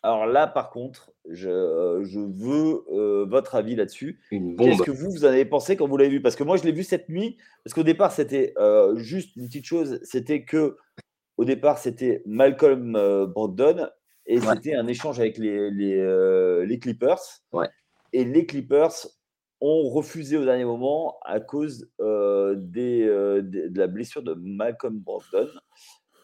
[0.03, 4.19] Alors là, par contre, je, euh, je veux votre avis là-dessus.
[4.29, 6.21] Qu'est-ce que vous, vous en avez pensé quand vous l'avez vu?
[6.21, 7.37] Parce que moi, je l'ai vu cette nuit.
[7.63, 8.53] Parce qu'au départ, c'était
[8.95, 9.99] juste une petite chose.
[10.03, 10.77] C'était que,
[11.37, 12.93] au départ, c'était Malcolm
[13.27, 13.89] Brogdon
[14.25, 17.21] et c'était un échange avec les, les, les Clippers.
[17.53, 17.69] Ouais.
[18.13, 19.07] Et les Clippers
[19.61, 24.99] ont refusé au dernier moment à cause euh, des, euh, de la blessure de Malcolm
[24.99, 25.49] Brogdon.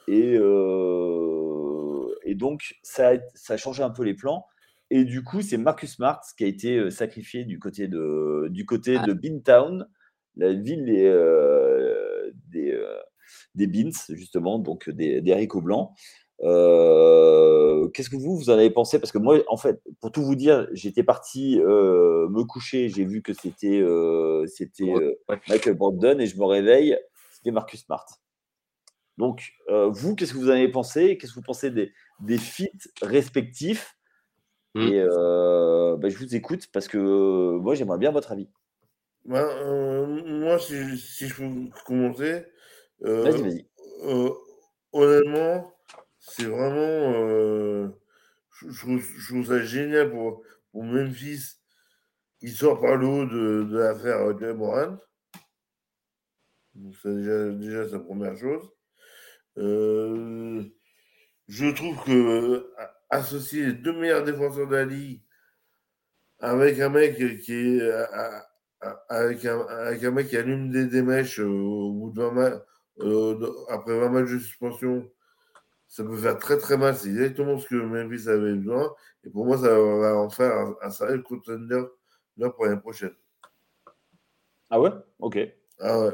[0.08, 4.46] Et, euh, et donc, ça a, ça a changé un peu les plans.
[4.90, 9.00] Et du coup, c'est Marcus Smart qui a été sacrifié du côté de, du côté
[9.00, 9.14] de
[10.38, 11.12] la ville des,
[12.50, 12.80] des,
[13.56, 15.90] des Beans, justement, donc des, des haricots blancs.
[16.44, 19.00] Euh, qu'est-ce que vous, vous en avez pensé?
[19.00, 23.06] Parce que moi, en fait, pour tout vous dire, j'étais parti euh, me coucher, j'ai
[23.06, 24.94] vu que c'était euh, c'était
[25.48, 26.98] Michael Brogdon et je me réveille,
[27.32, 28.06] c'était Marcus Smart.
[29.18, 31.18] Donc, vous, qu'est-ce que vous en avez pensé?
[31.18, 32.66] Qu'est-ce que vous pensez des, des feats
[33.02, 33.98] respectifs?
[34.74, 34.82] Mmh.
[34.82, 38.50] Et bah, je vous écoute parce que moi, j'aimerais bien votre avis.
[39.24, 39.48] Ben,
[40.26, 42.46] moi, si, si, je peux commencer,
[43.00, 43.66] vas-y, vas-y.
[44.92, 45.75] honnêtement,
[46.28, 46.74] c'est vraiment.
[47.30, 47.88] euh,
[48.52, 51.58] je, trouve, ça génial pour, Memphis.
[52.42, 54.98] Il sort par le haut de, l'affaire euh, Jay Morant.
[56.74, 58.70] Donc, c'est déjà, sa première chose.
[59.58, 60.64] Euh,
[61.48, 62.70] je trouve que
[63.10, 65.22] associer les deux meilleurs défenseurs ligue
[66.40, 67.82] avec un mec qui est
[69.08, 72.62] avec un, mec qui allume des, des mèches au bout de 20 matchs,
[73.70, 75.10] après 20 matchs de suspension,
[75.88, 76.96] ça peut faire très très mal.
[76.96, 78.94] C'est exactement ce que Memphis avait besoin.
[79.24, 81.84] Et pour moi, ça va en faire un, un sérieux contender
[82.56, 83.16] pour l'année prochaine.
[84.70, 84.92] Ah ouais?
[85.20, 85.38] Ok.
[85.80, 86.12] Ah ouais.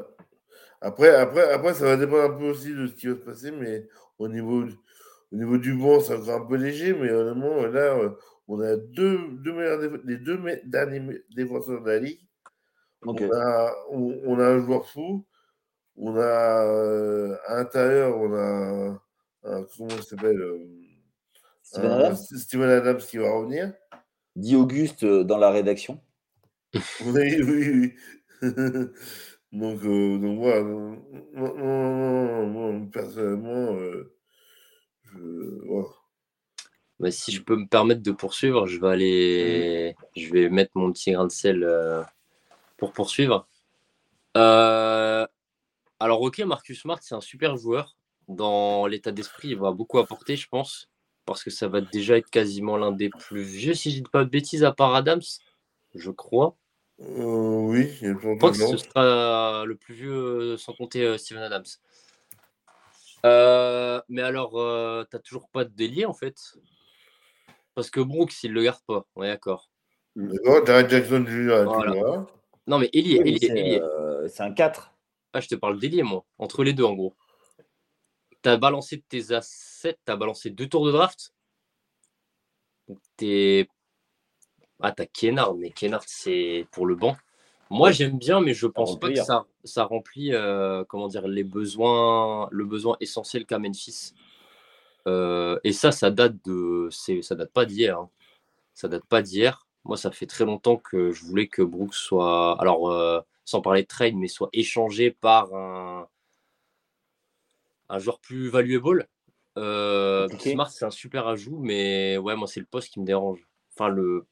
[0.82, 3.52] Après, après, après, ça va dépendre un peu aussi de ce qui va se passer,
[3.52, 7.98] mais au niveau, au niveau du banc, c'est encore un peu léger, mais honnêtement, là,
[8.48, 12.22] on a deux, deux meilleurs les deux derniers défenseurs de la ligue.
[13.04, 15.26] On, a, on, on a un joueur fou.
[15.98, 19.02] On a euh, à l'intérieur, on a
[19.42, 20.66] comment il s'appelle euh,
[21.64, 23.74] Steven un- Adams Steven Adams qui va revenir.
[24.36, 26.02] Dit Auguste euh, dans la rédaction.
[27.02, 27.94] Oui, oui, oui.
[29.52, 30.62] donc, euh, donc voilà.
[30.62, 31.02] Non,
[31.34, 34.16] non, non, non, moi, personnellement, euh,
[35.04, 35.20] je,
[35.66, 35.88] voilà.
[37.00, 40.92] Bah, si je peux me permettre de poursuivre, je vais aller, je vais mettre mon
[40.94, 42.04] petit grain de sel euh,
[42.78, 43.48] pour poursuivre.
[44.38, 45.26] Euh,
[46.00, 47.98] alors, ok, Marcus Smart, c'est un super joueur.
[48.28, 50.90] Dans l'état d'esprit, il va beaucoup apporter, je pense,
[51.26, 54.24] parce que ça va déjà être quasiment l'un des plus vieux, si je dis pas
[54.24, 55.22] de bêtises, à part Adams,
[55.96, 56.56] je crois.
[57.02, 61.42] Euh, oui, Je crois que ce sera le plus vieux euh, sans compter euh, Steven
[61.44, 61.66] Adams.
[63.26, 66.36] Euh, mais alors, euh, t'as toujours pas de délier en fait?
[67.76, 69.70] Parce que Brooks, il le garde pas, on est d'accord.
[70.16, 71.64] D'accord, Jared Jackson Jr.
[71.66, 71.92] Voilà.
[71.92, 72.28] tu vois.
[72.68, 74.94] Non, mais Oui, c'est euh, c'est un 4.
[75.34, 76.26] Ah, je te parle d'ailier, moi.
[76.38, 77.14] Entre les deux, en gros.
[78.42, 81.34] T'as balancé de tes assets, t'as balancé deux tours de draft.
[82.88, 83.68] Donc, t'es.
[84.80, 87.16] Ah, t'as Kennard, mais Kennard, c'est pour le banc.
[87.70, 89.26] Moi, j'aime bien, mais je pense pas que remplir.
[89.26, 94.14] ça, ça remplit euh, comment dire, les besoins, le besoin essentiel qu'a Memphis.
[95.08, 96.90] Euh, et ça, ça date de.
[96.90, 98.00] Ça date pas d'hier.
[98.00, 98.10] hein.
[98.74, 99.68] Ça date pas d'hier.
[99.84, 102.60] Moi, ça fait très longtemps que je voulais que Brooks soit.
[102.60, 106.08] Alors, euh, sans parler de trade, mais soit échangé par un,
[107.92, 109.08] un joueur plus valuable.
[109.58, 110.28] Euh.
[110.40, 113.48] Smart, c'est un super ajout, mais ouais, moi, c'est le poste qui me dérange.
[113.76, 114.26] Enfin, le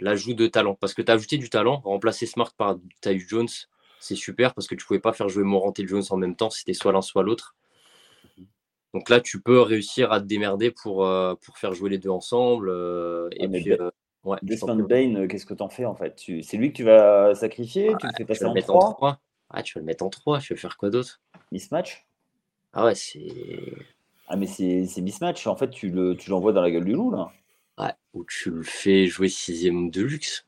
[0.00, 0.74] l'ajout de talent.
[0.74, 3.48] Parce que tu as ajouté du talent, remplacer Smart par Tyus Jones,
[3.98, 6.50] c'est super parce que tu pouvais pas faire jouer Morant et Jones en même temps,
[6.50, 7.54] c'était soit l'un, soit l'autre.
[8.94, 12.08] Donc là, tu peux réussir à te démerder pour, euh, pour faire jouer les deux
[12.08, 12.70] ensemble.
[12.70, 13.90] euh, et mais puis, euh,
[14.24, 14.74] ouais, Desmond.
[14.76, 16.16] Bain, euh, qu'est-ce que t'en fais en fait?
[16.16, 17.94] Tu- C'est lui que tu vas sacrifier?
[18.00, 19.20] Tu le fais passer en mettre en 3 3.
[19.50, 21.20] Ah, tu vas le mettre en 3, tu vas faire quoi d'autre?
[21.52, 22.06] Mismatch?
[22.72, 23.26] Ah ouais, c'est.
[24.28, 25.46] Ah mais c'est c'est mismatch.
[25.46, 27.32] En fait, tu le tu l'envoies dans la gueule du loup là.
[27.78, 30.46] Ouais, ou tu le fais jouer sixième de luxe.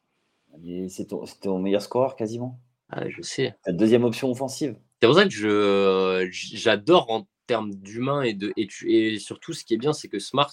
[0.64, 2.60] Et C'est ton, c'est ton meilleur scoreur quasiment.
[2.90, 3.54] Ah, je sais.
[3.64, 4.76] Ta deuxième option offensive.
[5.00, 9.52] C'est pour ça que je j'adore en termes d'humain et de et, tu- et surtout
[9.52, 10.52] ce qui est bien c'est que Smart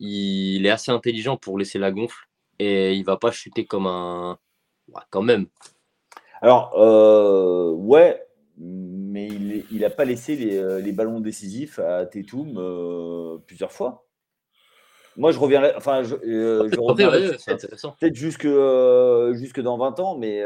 [0.00, 4.38] il est assez intelligent pour laisser la gonfle et il va pas chuter comme un
[4.88, 5.46] Ouais, quand même.
[6.42, 8.22] Alors, euh, ouais,
[8.60, 13.72] mais il il a pas laissé les, euh, les ballons décisifs à Tatum euh, plusieurs
[13.72, 14.06] fois.
[15.16, 19.76] Moi, je reviens enfin, je, euh, je reviens ouais, ouais, peut-être jusque, euh, jusque dans
[19.76, 20.42] 20 ans, mais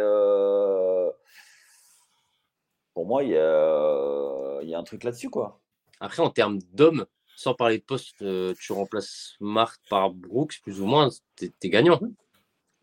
[2.95, 5.61] pour moi, il y a, il y a un truc là-dessus, quoi.
[6.01, 8.25] Après, en termes d'hommes, sans parler de poste,
[8.59, 12.01] tu remplaces Smart par Brooks, plus ou moins, t'es es gagnant.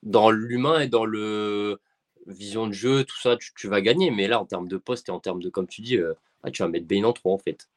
[0.03, 1.79] Dans l'humain et dans le
[2.27, 4.11] vision de jeu, tout ça, tu, tu vas gagner.
[4.11, 6.51] Mais là, en termes de poste et en termes de, comme tu dis, euh, ah,
[6.51, 7.67] tu vas mettre Bain en 3 en fait.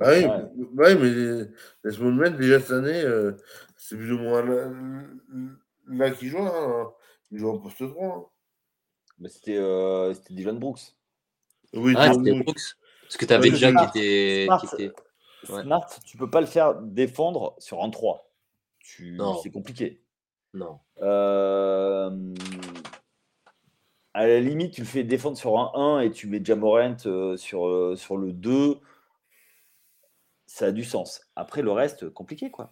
[0.00, 0.24] Ah oui,
[0.72, 1.46] bah mais
[1.84, 3.32] laisse-moi le mettre, déjà cette année, euh,
[3.76, 4.68] c'est plus ou moins là,
[5.86, 6.38] là qu'il joue.
[6.38, 6.92] Hein.
[7.30, 8.04] Il joue en poste 3.
[8.06, 8.24] hein.
[9.20, 10.80] Mais c'était euh, c'était Dylan Brooks.
[11.74, 12.44] Oui, Ah, Dylan c'était Brooks.
[12.46, 12.76] Brooks.
[13.02, 14.44] Parce que tu avais Ouais, déjà Smart, qui était.
[14.46, 14.92] Smart, qui était-
[15.50, 15.62] Ouais.
[15.62, 18.28] Smart, tu peux pas le faire défendre sur un 3.
[18.80, 19.38] Tu- Non.
[19.42, 20.00] C'est compliqué.
[20.54, 20.80] Non.
[21.02, 22.10] Euh,
[24.14, 27.36] à la limite, tu le fais défendre sur un 1 et tu mets Jamorant euh,
[27.36, 28.78] sur, euh, sur le 2.
[30.46, 31.22] Ça a du sens.
[31.34, 32.70] Après, le reste, compliqué, quoi.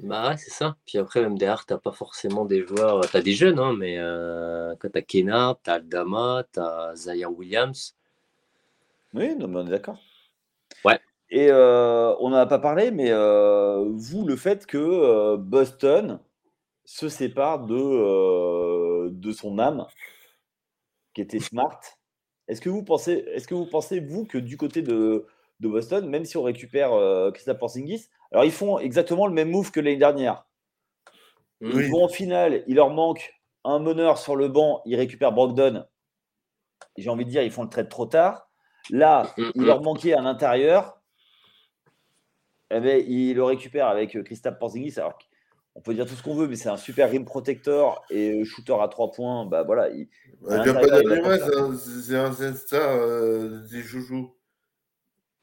[0.00, 0.76] Bah ouais, c'est ça.
[0.86, 3.08] Puis après, même derrière, t'as pas forcément des joueurs.
[3.10, 7.96] T'as des jeunes, hein, mais euh, quand t'as Kena, t'as Aldama, t'as Zaire Williams.
[9.14, 9.98] Oui, non, mais on est d'accord.
[10.84, 11.00] Ouais.
[11.30, 16.18] Et euh, on n'en a pas parlé, mais euh, vous, le fait que Boston
[16.84, 19.86] se sépare de, de son âme,
[21.14, 21.80] qui était smart,
[22.48, 25.26] est-ce que vous pensez, est-ce que vous pensez, vous, que du côté de,
[25.60, 28.08] de Boston, même si on récupère euh, Christophe Porzingis.
[28.32, 30.46] Alors, ils font exactement le même move que l'année dernière.
[31.60, 35.86] Ils vont en finale, il leur manque un meneur sur le banc, ils récupèrent Brogdon.
[36.98, 38.50] J'ai envie de dire, ils font le trade trop tard.
[38.90, 41.00] Là, mm, il leur manquait à l'intérieur.
[42.70, 44.98] Eh ben, il le récupère avec Christophe Porzingis.
[44.98, 45.18] Alors,
[45.76, 48.76] on peut dire tout ce qu'on veut, mais c'est un super rim protector et shooter
[48.80, 49.44] à trois points.
[49.44, 49.90] Bah voilà.
[49.90, 50.08] Il,
[50.46, 54.34] pas hein, c'est un star euh, des chouchous.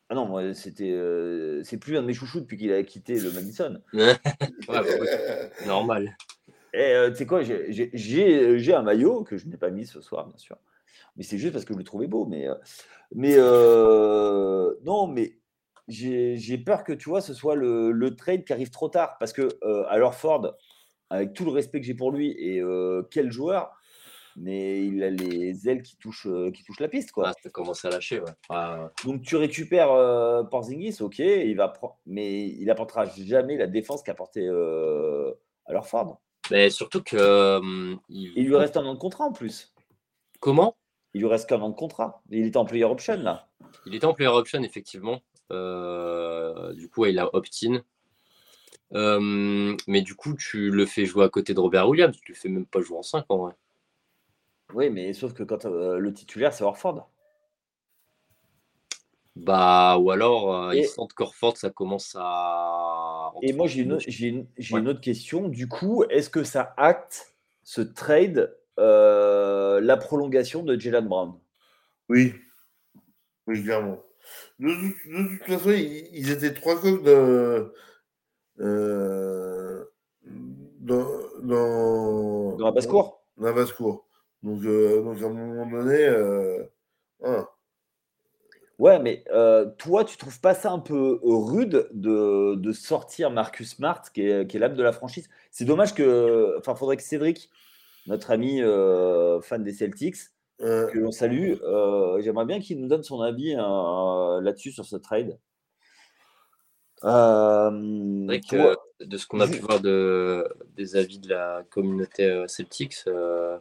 [0.10, 3.20] Ah non, moi, c'était, euh, c'est plus un de mes chouchous depuis qu'il a quitté
[3.20, 3.82] le Madison.
[4.68, 4.84] Bah
[5.66, 6.16] normal.
[6.74, 10.28] Et euh, tu sais quoi, j'ai un maillot que je n'ai pas mis ce soir,
[10.28, 10.58] bien sûr.
[11.18, 12.26] Mais c'est juste parce que je le trouvais beau.
[12.26, 12.48] Mais,
[13.14, 15.41] mais non, mais
[15.88, 19.18] j'ai peur que tu vois, ce soit le, trade qui arrive trop tard.
[19.20, 20.56] Parce que euh, alors Ford,
[21.10, 23.72] avec tout le respect que j'ai pour lui, et euh, quel joueur,
[24.38, 27.12] mais il a les ailes qui touchent, euh, qui touchent la piste.
[27.12, 27.30] Quoi.
[27.30, 28.22] Ah, ça commence à lâcher.
[28.22, 28.56] Ouais.
[29.04, 31.74] Donc tu récupères euh, Porzingis, ok, il va
[32.06, 34.48] mais il apportera jamais la défense qu'apportait
[35.66, 36.22] alors Ford.
[36.50, 37.62] Mais surtout que.
[38.10, 38.46] il...
[38.46, 39.74] lui reste un an de contrat en plus.
[40.40, 40.76] Comment?
[41.14, 42.24] Il lui reste qu'un an de contrat.
[42.30, 43.50] Il était en player option là.
[43.86, 45.22] Il était en player option, effectivement.
[45.52, 47.82] Euh, du coup, il a opt-in.
[48.94, 52.18] Euh, mais du coup, tu le fais jouer à côté de Robert Williams.
[52.24, 53.54] Tu le fais même pas jouer en 5 en vrai.
[54.74, 57.10] Oui, mais sauf que quand euh, le titulaire, c'est Orford.
[59.36, 63.32] Bah, ou alors, il sent qu'Orford, ça commence à.
[63.42, 65.48] Et moi, j'ai une, une, autre question.
[65.48, 67.34] Du coup, est-ce que ça acte
[67.64, 71.34] ce trade la prolongation de Jalen Brown?
[72.10, 72.34] Oui.
[73.48, 74.04] Oui, clairement.
[74.60, 77.74] De, toute façon, ils, étaient trois coques de,
[78.60, 79.84] euh,
[80.80, 81.08] dans,
[81.42, 83.24] dans, dans la basse-cour.
[83.38, 84.08] Dans la basse-cour.
[84.44, 86.06] Donc, euh, donc, à un moment donné.
[86.06, 86.64] Euh,
[88.80, 93.76] Ouais, mais euh, toi, tu trouves pas ça un peu rude de, de sortir Marcus
[93.76, 95.30] Smart, qui est, qui est l'âme de la franchise?
[95.52, 96.58] C'est dommage que.
[96.58, 97.52] Enfin, faudrait que Cédric,
[98.08, 98.60] notre ami
[99.44, 100.18] fan des Celtics,
[100.62, 101.54] que l'on salue.
[101.64, 105.38] Euh, j'aimerais bien qu'il nous donne son avis euh, là-dessus sur ce trade.
[107.04, 113.06] Euh, de ce qu'on a pu voir de, des avis de la communauté Celtics,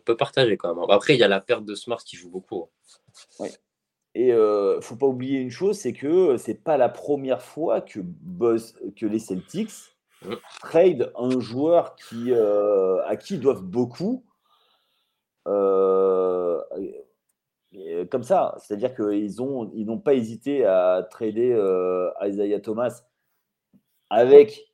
[0.05, 0.85] peut partager quand même.
[0.91, 2.69] Après, il y a la perte de Smart qui joue beaucoup.
[3.39, 3.49] Oui.
[4.15, 8.01] Et ne faut pas oublier une chose, c'est que c'est pas la première fois que,
[8.97, 9.73] que les Celtics
[10.23, 10.35] mmh.
[10.61, 14.25] trade un joueur qui, à qui ils doivent beaucoup
[15.47, 16.60] euh, euh,
[18.11, 23.03] comme ça, c'est-à-dire qu'ils ont, ils n'ont pas hésité à trader euh, Isaiah Thomas
[24.09, 24.73] avec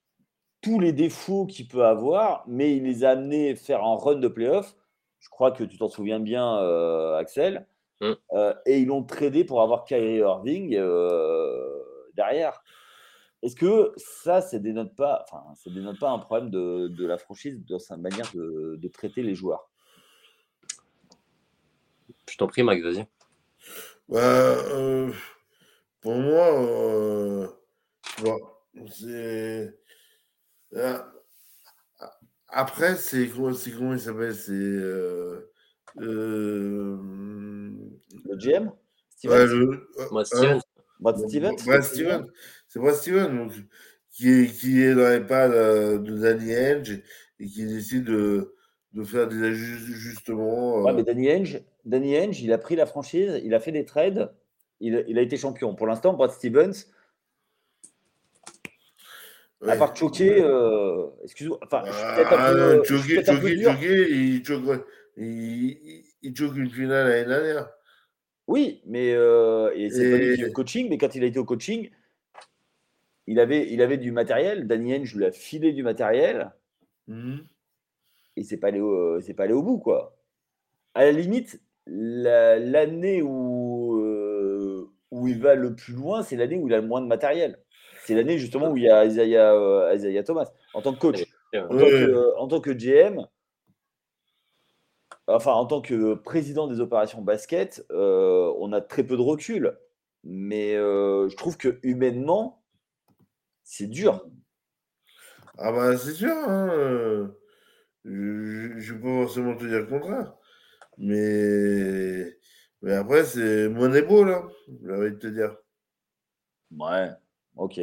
[0.63, 4.29] tous les défauts qu'il peut avoir, mais il les a amenés faire un run de
[4.29, 4.75] playoff.
[5.19, 6.57] Je crois que tu t'en souviens bien,
[7.17, 7.67] Axel.
[8.01, 8.13] Mm.
[8.67, 10.71] et ils l'ont tradé pour avoir Kyrie Irving
[12.15, 12.63] derrière.
[13.43, 17.19] Est-ce que ça, ça dénote pas, enfin, ça dénote pas un problème de, de la
[17.19, 19.71] franchise dans sa manière de, de traiter les joueurs?
[22.29, 23.07] Je t'en prie, Max, vas-y.
[24.09, 25.12] Bah, euh,
[26.01, 27.49] pour moi, euh,
[28.91, 29.75] c'est.
[30.75, 30.99] Euh,
[32.49, 34.53] après, c'est comment, comment il s'appelle C'est.
[34.53, 35.51] Euh,
[35.99, 36.99] le
[38.37, 38.71] GM
[39.17, 40.61] Steven le, Brad Steven.
[41.01, 41.17] Brad
[41.83, 42.27] Steven.
[42.69, 43.53] C'est Brad Steven, donc,
[44.11, 47.01] qui, est, qui est dans les pas de, Danny Edge
[47.41, 48.55] et qui décide de,
[48.93, 50.83] de faire des ajustements.
[50.83, 53.85] Ouais, mais Danny Edge, Danny Henge, il a pris la franchise, il a fait des
[53.85, 54.33] trades,
[54.81, 55.75] il, a été champion.
[55.75, 56.75] Pour l'instant, Brad Stevens,
[59.66, 62.85] à part choquer, euh, excuse-moi, enfin, un peu.
[62.85, 67.70] Choquer, choquer, choquer, il choque, il, il choque une finale l'année dernière.
[68.49, 71.44] Oui, mais euh, et c'est pas lui qui coaching, mais quand il a été au
[71.44, 71.90] coaching,
[73.27, 74.66] il avait, il avait du matériel.
[74.66, 76.53] Danny Henge lui a filé du matériel.
[77.09, 77.38] Mmh.
[78.37, 80.16] Et c'est pas, allé au, pas allé au bout, quoi.
[80.94, 86.68] À la limite, l'année où, euh, où il va le plus loin, c'est l'année où
[86.68, 87.59] il a le moins de matériel.
[88.05, 91.25] C'est l'année justement où il y a Isaiah, euh, Thomas en tant que coach.
[91.55, 93.27] En tant que, GM,
[95.27, 99.79] enfin en tant que président des opérations basket, euh, on a très peu de recul.
[100.25, 102.64] Mais je trouve que humainement,
[103.62, 104.27] c'est dur.
[105.59, 106.35] Ah bah c'est sûr.
[106.35, 107.31] Hein,
[108.05, 110.35] je ne vais pas forcément te dire le contraire.
[110.99, 112.37] Mais,
[112.83, 114.43] mais après, c'est beau là,
[114.83, 115.57] j'ai envie de te dire.
[116.71, 117.11] Ouais,
[117.57, 117.81] ok.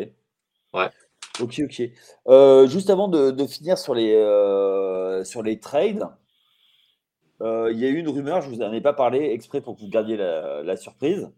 [0.73, 0.89] Ouais.
[1.39, 1.82] Ok, ok.
[2.28, 6.08] Euh, juste avant de, finir sur les, euh, sur les trades,
[7.41, 9.76] euh, il y a eu une rumeur, je vous en ai pas parlé exprès pour
[9.76, 11.30] que vous gardiez la, surprise.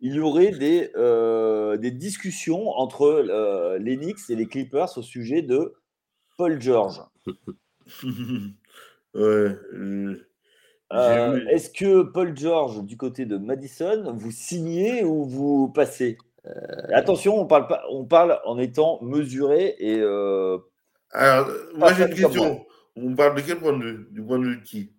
[0.00, 5.02] il y aurait des, euh, des discussions entre euh, les Knicks et les Clippers au
[5.02, 5.74] sujet de
[6.36, 7.02] Paul George.
[9.14, 9.56] ouais.
[10.94, 16.18] Euh, est-ce que Paul George, du côté de Madison, vous signez ou vous passez?
[16.92, 20.00] Attention, on parle, pas, on parle en étant mesuré et.
[21.10, 22.64] Alors, moi j'ai une question.
[22.96, 24.08] On parle de quel point de vue?
[24.10, 24.92] Du point de vue de qui?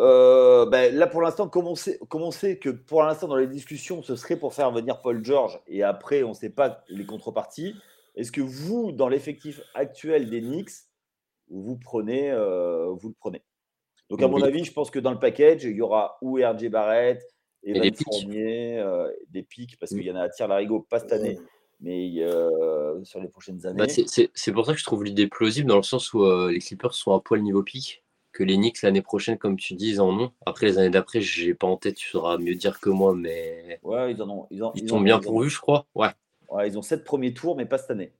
[0.00, 4.16] Euh, ben, là, pour l'instant, comme on, sait, que pour l'instant, dans les discussions, ce
[4.16, 7.76] serait pour faire venir Paul George et après, on ne sait pas les contreparties.
[8.16, 10.72] Est-ce que vous, dans l'effectif actuel des Knicks,
[11.50, 13.42] vous, prenez, euh, vous le prenez?
[14.10, 16.68] Donc, à mon avis, je pense que dans le package, il y aura ou RJ
[16.68, 17.22] Barrett,
[17.62, 20.98] Evan des Fournier, euh, des pics, parce qu'il y en a à tir larigot, pas
[20.98, 21.38] cette année,
[21.80, 22.10] mais
[23.04, 23.88] sur les prochaines bah, années.
[23.88, 27.14] c'est pour ça que je trouve l'idée plausible, dans le sens où les Clippers sont
[27.14, 30.32] à poil niveau pic que les Knicks l'année prochaine, comme tu dis, ils en ont.
[30.46, 33.78] Après, les années d'après, j'ai pas en tête, tu sauras mieux dire que moi, mais.
[33.82, 34.46] Ouais, ils en ont.
[34.50, 35.86] Ils, ils, sont bien pourvus, je crois.
[35.94, 36.08] Ouais.
[36.48, 36.68] ouais.
[36.68, 38.12] Ils ont sept premiers tours, mais pas cette année.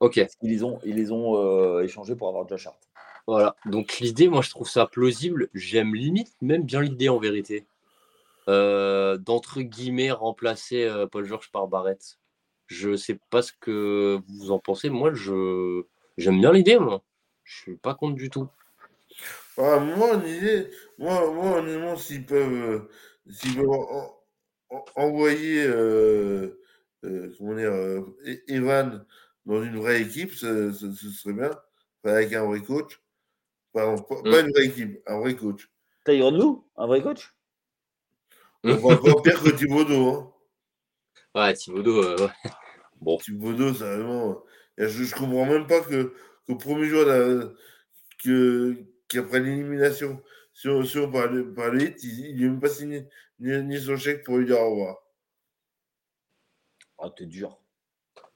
[0.00, 0.24] Ok.
[0.42, 2.78] Ils les ont, ils les ont euh, échangés pour avoir Josh Hart.
[3.26, 3.56] Voilà.
[3.66, 5.48] Donc, l'idée, moi, je trouve ça plausible.
[5.54, 7.66] J'aime limite même bien l'idée en vérité.
[8.48, 12.18] Euh, d'entre guillemets remplacer euh, Paul George par Barrett.
[12.68, 14.88] Je sais pas ce que vous en pensez.
[14.88, 15.82] Moi, je
[16.16, 17.02] j'aime bien l'idée, moi.
[17.42, 18.48] Je suis pas contre du tout.
[19.58, 20.20] Moi, moi,
[20.98, 22.88] moi, honnêtement, s'ils peuvent, euh,
[23.30, 23.68] s'ils peuvent
[24.94, 25.64] envoyer,
[27.38, 29.04] comment dire, e-, Evan
[29.44, 31.50] dans une vraie équipe, ce, serait bien.
[32.04, 33.00] avec un vrai coach.
[33.76, 34.46] Pas, pas, mm.
[34.46, 35.68] une vraie équipe, un vrai coach.
[36.06, 37.34] Tyron nous un vrai coach?
[38.64, 40.08] On va encore pire que Thibodeau.
[40.08, 40.32] Hein.
[41.34, 42.28] Ouais, Thibodeau, ouais.
[43.02, 43.18] Bon.
[43.18, 44.42] Thibodeau, c'est vraiment.
[44.78, 46.04] Je, je comprends même pas que,
[46.46, 47.04] que le premier jour
[48.24, 50.22] que qu'après l'élimination
[50.54, 53.06] sur, sur, par, le, par il n'a même pas signé
[53.40, 54.96] ni, son chèque pour lui dire au revoir.
[56.96, 57.60] Oh, t'es dur.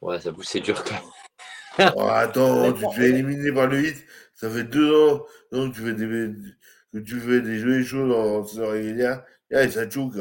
[0.03, 1.93] Ouais, ça vous c'est dur quand même.
[1.97, 4.07] oh, attends, tu te fais éliminer par le hit,
[4.41, 6.31] ça fait deux ans donc tu fais des,
[6.93, 9.23] que tu fais des jeux chauds en saison régulière.
[9.51, 10.15] Et ça choque.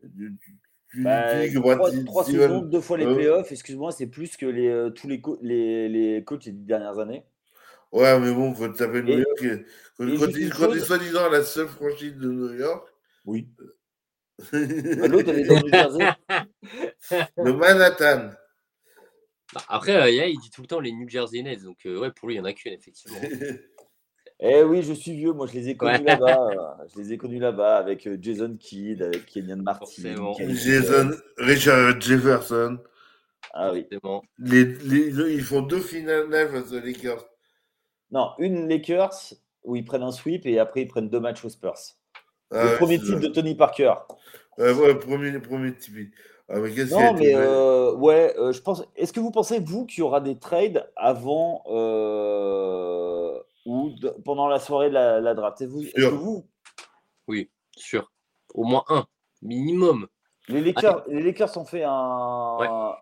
[0.00, 0.34] Tu,
[0.90, 4.68] tu, bah, tu trois, trois saisons, deux fois les playoffs, excuse-moi, c'est plus que les,
[4.68, 7.24] euh, tous les, les, les coachs des dernières années.
[7.92, 9.64] Ouais, mais bon, quand tu New York, et,
[9.96, 12.88] quand, quand, quand soi-disant la seule franchise de New York.
[13.26, 13.48] Oui.
[14.52, 16.08] Bah, l'autre, elle est dans New Jersey.
[17.36, 18.30] Le Manhattan.
[19.54, 22.10] Bah, après, euh, il dit tout le temps les New Jersey Nets, donc euh, ouais,
[22.10, 23.18] pour lui, il n'y en a qu'une, effectivement.
[24.40, 26.48] eh oui, je suis vieux, moi je les ai connus là-bas.
[26.52, 30.14] Euh, je les ai connus là-bas avec Jason Kidd, avec Kenyon Martin.
[30.48, 32.78] Jason, Richard Jefferson.
[33.52, 33.86] Ah oui.
[34.38, 37.26] Les, les, ils font deux finales face aux Lakers.
[38.10, 39.34] Non, une Lakers
[39.64, 41.78] où ils prennent un sweep et après ils prennent deux matchs aux Spurs.
[42.50, 43.94] Ah le premier titre de Tony Parker.
[44.58, 46.10] Ouais, premier, premier titre.
[46.54, 48.84] Ah, mais non, mais euh, ouais, euh, je pense.
[48.94, 54.58] Est-ce que vous pensez, vous, qu'il y aura des trades avant euh, ou pendant la
[54.58, 55.62] soirée de la, draft?
[55.62, 56.46] Vous, est-ce que vous
[57.26, 58.12] Oui, sûr.
[58.52, 59.06] Au moins un,
[59.40, 60.08] minimum.
[60.48, 62.94] Les Lakers, les Lakers ont, fait un,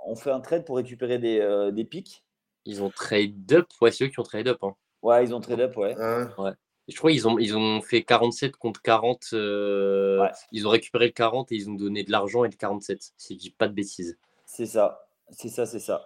[0.00, 2.22] ont fait un trade pour récupérer des, des pics.
[2.66, 3.66] Ils ont trade up.
[3.80, 4.58] Ouais, c'est eux qui ont trade up.
[4.60, 4.74] Hein.
[5.00, 5.96] Ouais, ils ont trade up, ouais.
[5.96, 6.52] ouais.
[6.90, 9.28] Je crois qu'ils ont, ils ont fait 47 contre 40.
[9.32, 13.12] Euh, ils ont récupéré le 40 et ils ont donné de l'argent et le 47.
[13.16, 14.18] Si je dis pas de bêtises.
[14.44, 15.06] C'est ça.
[15.30, 16.04] C'est ça, c'est ça.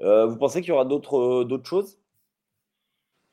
[0.00, 1.98] Euh, vous pensez qu'il y aura d'autres, euh, d'autres choses?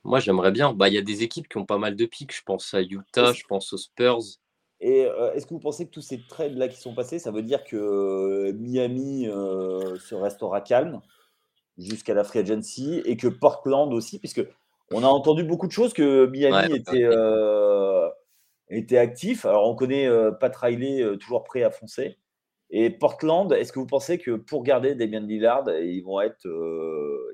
[0.04, 0.74] Moi, j'aimerais bien.
[0.74, 2.36] Bah, il y a des équipes qui ont pas mal de pics.
[2.36, 4.22] Je pense à Utah, je pense aux Spurs.
[4.80, 5.02] Et
[5.36, 7.64] est-ce que vous pensez que tous ces trades là qui sont passés, ça veut dire
[7.64, 11.02] que Miami se restera calme
[11.78, 14.44] jusqu'à la free agency et que Portland aussi, puisque
[14.92, 18.10] on a entendu beaucoup de choses que Miami était, euh,
[18.70, 19.46] était actif.
[19.46, 22.18] Alors on connaît euh, Pat Riley euh, toujours prêt à foncer.
[22.70, 26.48] Et Portland, est-ce que vous pensez que pour garder Damien Lillard, ils vont être,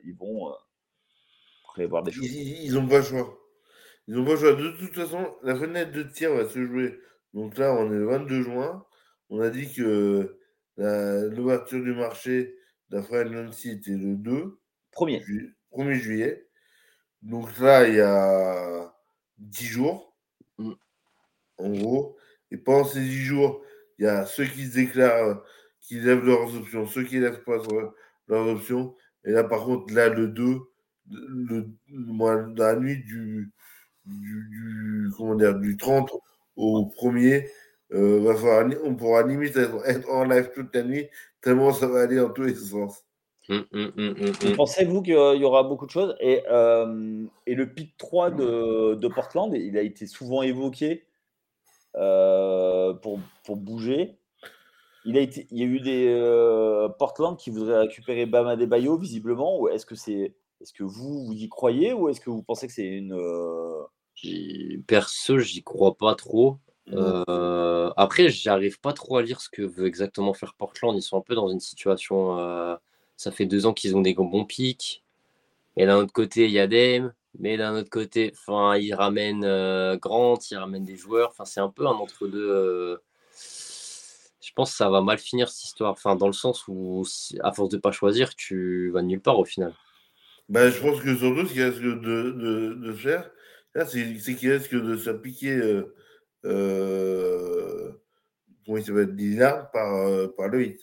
[0.03, 0.51] ils vont
[1.63, 2.25] prévoir des choses?
[2.25, 3.37] Ils n'ont pas le choix.
[4.07, 4.53] Ils n'ont pas le choix.
[4.53, 6.97] De toute façon, la fenêtre de tir va se jouer.
[7.35, 8.83] Donc là, on est le 22 juin.
[9.29, 10.39] On a dit que
[10.77, 12.57] l'ouverture du marché
[12.89, 14.59] d'après Nancy, était le 2.
[14.91, 15.23] Premier.
[15.71, 16.46] 1er juillet.
[17.21, 18.93] Donc là, il y a
[19.37, 20.13] 10 jours,
[20.57, 20.73] mm.
[21.57, 22.17] en gros.
[22.51, 23.63] Et pendant ces 10 jours,
[23.99, 25.41] il y a ceux qui se déclarent,
[25.81, 27.57] qui lèvent leurs options, ceux qui lèvent pas
[28.27, 28.95] leurs options.
[29.25, 30.59] Et là, par contre, là, le 2,
[31.09, 31.67] le,
[32.55, 33.51] la nuit du,
[34.05, 36.11] du, comment dire, du 30
[36.55, 37.49] au 1er,
[37.93, 41.07] euh, on pourra limite être, en live toute la nuit,
[41.41, 43.06] tellement ça va aller en tous les sens.
[43.49, 47.95] Hum, hum, hum, Pensez-vous qu'il y aura beaucoup de choses et, euh, et le pic
[47.97, 51.05] 3 de, de, Portland, il a été souvent évoqué
[51.95, 54.17] euh, pour, pour, bouger.
[55.05, 58.97] il, a été, il y a eu des euh, Portland qui voudraient récupérer Bama Bayo
[58.97, 59.57] visiblement.
[59.61, 62.67] Ou est-ce que c'est, est-ce que vous vous y croyez ou est-ce que vous pensez
[62.67, 63.17] que c'est une
[64.87, 66.57] Perso, j'y crois pas trop.
[67.95, 70.97] Après, j'arrive pas trop à lire ce que veut exactement faire Portland.
[70.97, 72.77] Ils sont un peu dans une situation.
[73.17, 75.03] Ça fait deux ans qu'ils ont des bons pics.
[75.77, 77.13] Et d'un autre côté, il y a Dame.
[77.39, 79.45] Mais d'un autre côté, enfin, ils ramènent
[79.97, 81.29] Grant, ils ramènent des joueurs.
[81.31, 82.99] Enfin, c'est un peu un entre-deux
[84.47, 85.91] je pense que ça va mal finir cette histoire.
[85.91, 87.03] Enfin, dans le sens où,
[87.41, 89.73] à force de pas choisir, tu vas nulle part au final.
[90.47, 93.29] Ben, je pense que surtout, ce qu'il risque de, de, faire,
[93.75, 95.51] c'est qu'il risque de se piquer.
[95.51, 95.93] Euh,
[96.45, 97.91] euh,
[98.65, 100.77] comment il s'appelle Lillard par, euh, par le.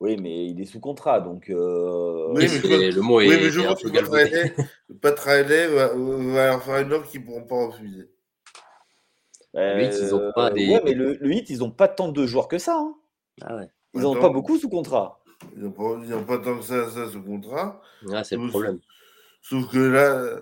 [0.00, 1.48] Oui, mais il est sous contrat, donc.
[1.50, 2.32] Euh...
[2.32, 3.28] Oui, mais le mot est.
[3.28, 7.26] Oui, mais je pense que Pat Riley va, va leur faire une offre qu'ils ne
[7.26, 8.10] pourront pas refuser.
[9.54, 10.68] Le hit, ils ont pas des.
[10.68, 12.76] Ouais, mais le, le, hit, ils n'ont pas tant de joueurs que ça.
[12.76, 12.94] Hein.
[13.40, 13.68] Ah ouais.
[13.94, 15.20] Ils n'ont pas beaucoup sous contrat.
[15.56, 17.80] Ils n'ont pas, pas, tant que ça, ça sous contrat.
[18.12, 18.80] Ah, c'est le problème.
[19.40, 20.40] Sauf que là,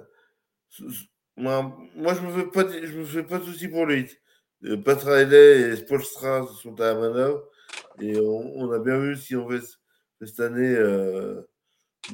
[1.36, 3.98] moi, moi, je ne me, fais pas, je me fais pas de soucis pour le
[3.98, 4.20] hit.
[4.64, 7.42] Euh, Pat Riley et Spolstra sont à la manœuvre.
[8.00, 9.60] Et on, on, a bien vu si on fait,
[10.22, 11.42] cette année euh,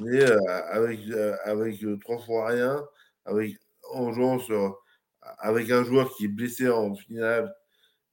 [0.01, 0.37] euh
[0.71, 2.83] avec, euh, avec trois fois rien,
[3.25, 3.55] avec,
[3.91, 4.79] en jouant sur
[5.21, 7.53] avec un joueur qui est blessé en finale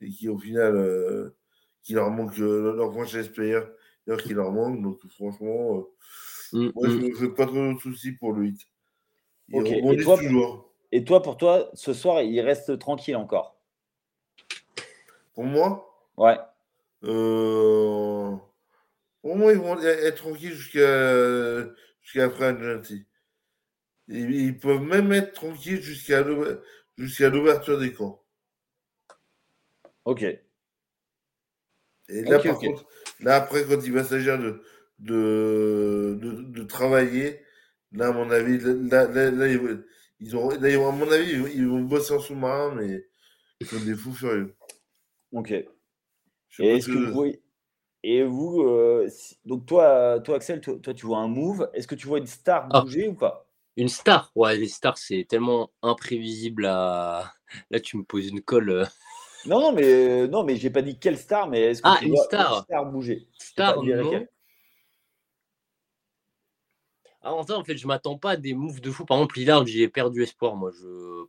[0.01, 1.37] et qui au final euh,
[1.83, 3.61] qui leur manque leur franchise player
[4.25, 4.83] qui leur manque.
[4.83, 5.89] Donc franchement
[6.55, 7.15] euh, mm, moi je ne mm.
[7.17, 8.61] fais pas trop de soucis pour le hit
[9.53, 9.63] et,
[10.03, 10.19] toi,
[10.91, 13.57] et toi pour toi ce soir il reste tranquille encore?
[15.35, 16.09] Pour moi?
[16.17, 16.39] Ouais
[19.23, 21.65] pour moi ils vont être tranquilles jusqu'à
[22.03, 22.55] jusqu'à après
[24.09, 26.25] ils peuvent même être tranquilles jusqu'à
[26.97, 28.23] jusqu'à l'ouverture des camps.
[30.05, 30.23] Ok.
[32.09, 32.87] Et là, par contre,
[33.21, 34.63] là, après, quand il va s'agir de,
[35.01, 37.43] de, de, travailler,
[37.91, 39.49] là, à mon avis, là, là,
[40.21, 43.05] ils, ont, à mon avis, ils vont bosser en sous-marin, mais
[43.61, 44.55] ils sont des fous furieux.
[45.33, 45.53] Ok.
[46.59, 47.33] Et est-ce que vous
[48.09, 49.09] et vous, euh,
[49.47, 51.69] donc toi, toi Axel, toi, tu vois un move.
[51.75, 52.83] Est-ce que tu vois une star ah.
[52.83, 53.49] bouger ou pas?
[53.77, 57.33] Une star, ouais, les stars, c'est tellement imprévisible à.
[57.71, 58.71] Là, tu me poses une colle.
[58.71, 58.85] Euh.
[59.45, 61.99] Non, non, mais euh, non, mais j'ai pas dit quelle star, mais est-ce que ah,
[62.01, 62.63] une star.
[62.63, 63.27] star bouger?
[63.39, 64.27] Star, non.
[67.23, 69.05] Ah, en fait, je m'attends pas à des moves de fou.
[69.05, 70.71] Par exemple, Lillard, j'ai perdu espoir, moi.
[70.71, 71.25] Je.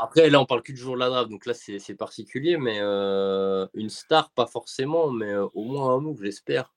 [0.00, 2.78] Après, là, on parle que du jour de la draft, donc là, c'est particulier, mais
[2.80, 6.72] euh, une star, pas forcément, mais au moins un move, j'espère.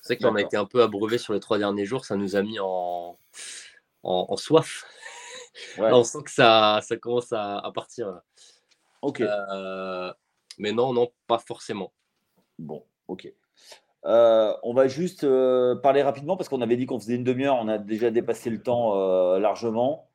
[0.00, 2.34] C'est vrai qu'on a été un peu abreuvé sur les trois derniers jours, ça nous
[2.34, 3.18] a mis en,
[4.02, 4.86] en, soif.
[5.78, 8.20] on sent que ça, ça commence à, partir.
[9.02, 9.20] Ok.
[9.20, 10.12] Euh,
[10.58, 11.92] mais non, non, pas forcément.
[12.58, 13.32] Bon, ok.
[14.06, 17.56] Euh, on va juste euh, parler rapidement parce qu'on avait dit qu'on faisait une demi-heure,
[17.56, 18.94] on a déjà dépassé le temps
[19.38, 20.09] largement.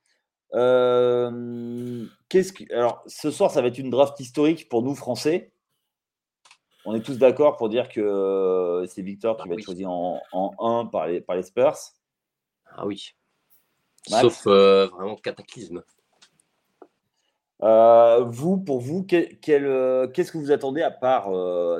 [2.29, 2.73] Qu'est-ce que...
[2.73, 5.51] Alors, ce soir, ça va être une draft historique pour nous, Français
[6.85, 9.85] on est tous d'accord pour dire que euh, c'est Victor qui ah va être choisi
[9.85, 11.75] en, en 1 par les, par les Spurs.
[12.67, 13.15] Ah oui.
[14.07, 15.83] Sauf euh, vraiment cataclysme.
[17.63, 21.29] Euh, vous, pour vous, qu'est-ce que vous attendez à part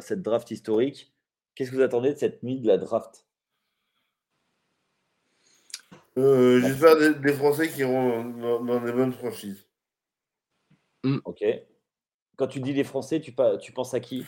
[0.02, 1.14] cette draft historique?
[1.54, 3.25] Qu'est-ce que vous attendez de cette nuit de la draft?
[6.16, 9.68] J'espère des, des, Français qui iront dans, des bonnes franchises.
[11.04, 11.18] Hmm.
[11.26, 11.44] Ok.
[12.38, 14.26] Quand tu dis les Français, tu, tu penses à qui?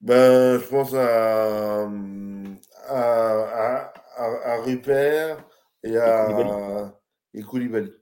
[0.00, 1.84] Ben, je pense à,
[2.88, 5.44] à, à, Rupert
[5.82, 6.92] et à
[7.34, 7.92] et Koulibaly.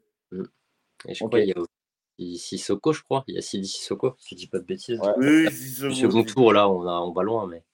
[1.07, 3.25] Et je crois qu'il y a aussi Sissoko, je crois.
[3.29, 5.01] Il y a Sidi Sissoko, si je dis pas de bêtises.
[5.19, 5.95] Oui, Sissoko.
[5.95, 7.47] second tour, là, on, on va loin.
[7.47, 7.65] Mais...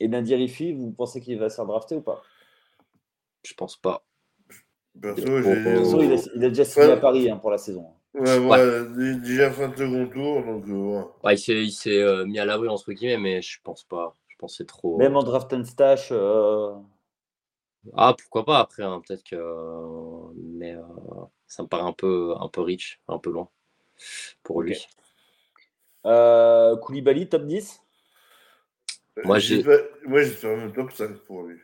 [0.00, 2.22] Et Rifi, vous pensez qu'il va se faire drafter ou pas?
[3.44, 4.04] Je pense pas.
[5.00, 7.86] Perso, il, a, déjà signé à Paris hein, pour la saison.
[8.14, 11.34] Ouais, ouais, déjà fin de second tour, donc euh, ouais.
[11.34, 14.14] il s'est euh, mis à l'abri entre guillemets, mais je pense pas.
[14.28, 14.96] Je pense c'est trop.
[14.98, 16.10] Même en draft and stash.
[16.12, 16.72] Euh,
[17.96, 19.36] ah pourquoi pas après, hein, peut-être que.
[20.36, 20.76] Mais
[21.48, 23.48] ça me paraît un peu, un peu rich, un peu loin
[24.44, 24.86] pour lui.
[26.04, 27.82] Koulibaly, top 10
[29.24, 29.64] Moi j'ai.
[30.06, 31.58] Moi j'ai même top 5 pour lui.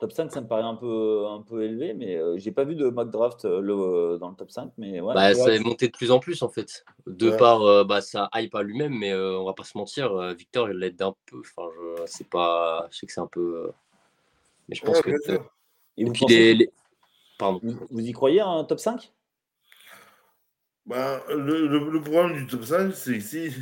[0.00, 2.64] Top 5, ça me paraît un peu, un peu élevé, mais je euh, j'ai pas
[2.64, 4.72] vu de mock draft euh, le, euh, dans le top 5.
[4.78, 6.86] Mais ouais, bah, ça est monté de plus en plus en fait.
[7.06, 10.78] De par bah, ça hype pas lui-même, mais on va pas se mentir, Victor il
[10.78, 11.40] l'aide un peu.
[11.40, 13.70] Enfin, je, c'est pas, je sais que c'est un peu.
[14.68, 15.10] mais je pense que.
[15.98, 16.72] Et vous, les,
[17.38, 17.60] Pardon.
[17.90, 19.12] Vous, y croyez un top 5
[20.86, 23.52] bah, le, le, problème du top 5, c'est que si,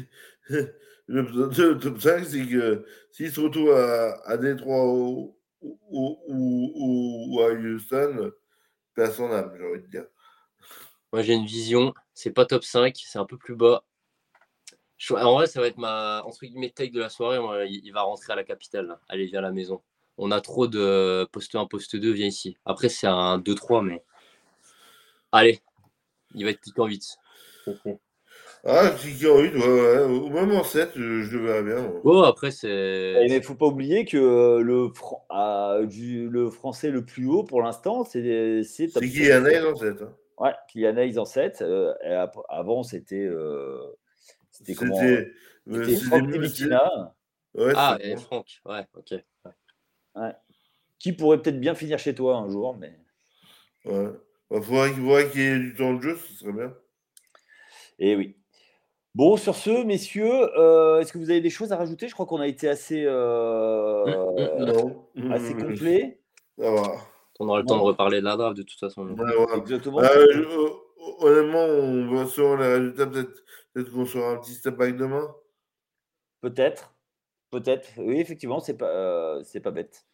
[1.08, 4.84] le top 5, c'est que s'il se retrouve à, à Détroit
[5.60, 8.32] ou, ou, à Houston,
[8.94, 10.06] personne n'a, j'ai envie de dire.
[11.12, 11.94] Moi, j'ai une vision.
[12.14, 13.84] C'est pas top 5, c'est un peu plus bas.
[15.10, 17.38] En vrai, ça va être ma entre guillemets take de la soirée.
[17.68, 18.98] il va rentrer à la capitale.
[19.08, 19.82] Allez, viens à la maison.
[20.16, 22.56] On a trop de poste 1, poste 2, viens ici.
[22.64, 24.02] Après, c'est un 2-3, mais.
[25.30, 25.60] Allez,
[26.34, 27.18] il va être piquant vite.
[28.64, 30.04] Ah, vite, ouais, ouais.
[30.04, 31.92] Ou même en 7, je, le verrai bien.
[32.04, 33.24] Oh, après, c'est.
[33.26, 34.90] Il ne faut pas oublier que euh, le,
[35.30, 38.62] ah, du, le français le plus haut pour l'instant, c'est.
[38.64, 40.02] C'est Kylian Hayes en 7.
[40.02, 40.12] Hein.
[40.38, 41.62] Ouais, Kylian Hayes en 7.
[41.62, 41.94] Euh,
[42.48, 43.24] avant, c'était.
[43.24, 43.78] Euh,
[44.50, 46.34] c'était comment C'était Franck
[47.54, 49.14] Ouais, ah, et Franck, ouais, ok.
[50.16, 50.32] Ouais.
[50.98, 52.98] Qui pourrait peut-être bien finir chez toi un jour, mais.
[53.84, 54.10] Ouais.
[54.50, 56.74] Il faudrait qu'il y ait du temps de jeu, ce serait bien.
[57.98, 58.37] Et eh oui.
[59.18, 62.06] Bon, sur ce, messieurs, euh, est-ce que vous avez des choses à rajouter?
[62.06, 64.04] Je crois qu'on a été assez, euh,
[64.60, 65.08] non.
[65.32, 66.20] assez complet.
[66.56, 66.82] Ça va.
[67.40, 69.08] On aura le temps de reparler de la draft de toute façon.
[69.56, 69.98] Exactement.
[69.98, 70.68] Euh,
[71.18, 73.42] honnêtement, on va sur les résultats, peut-être
[73.72, 75.34] peut qu'on sera un petit step back demain.
[76.40, 76.94] Peut-être.
[77.50, 77.88] Peut-être.
[77.96, 80.04] Oui, effectivement, c'est pas, c'est pas bête.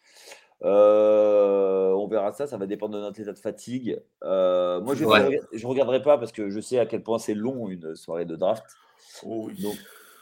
[0.63, 4.01] Euh, on verra ça, ça va dépendre de notre état de fatigue.
[4.23, 7.69] Euh, moi, je ne regarderai pas parce que je sais à quel point c'est long
[7.69, 8.65] une soirée de draft.
[9.25, 9.51] Oh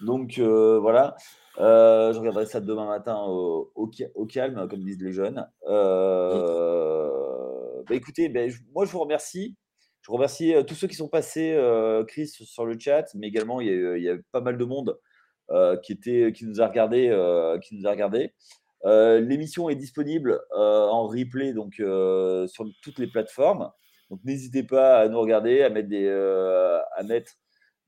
[0.01, 1.17] donc, euh, voilà.
[1.57, 5.47] je regarderai ça demain matin au, calme, comme disent les jeunes.
[7.89, 9.57] Bah, écoutez, ben, moi, je vous remercie.
[10.03, 11.57] Je remercie tous ceux qui sont passés,
[12.09, 14.99] Chris, sur le chat, mais également, il y a, pas mal de monde
[15.83, 17.09] qui, était, qui nous a regardé.
[17.63, 18.35] qui nous a regardé.
[18.85, 23.71] Euh, l'émission est disponible euh, en replay donc euh, sur toutes les plateformes.
[24.11, 27.33] Donc n'hésitez pas à nous regarder, à mettre des, à mettre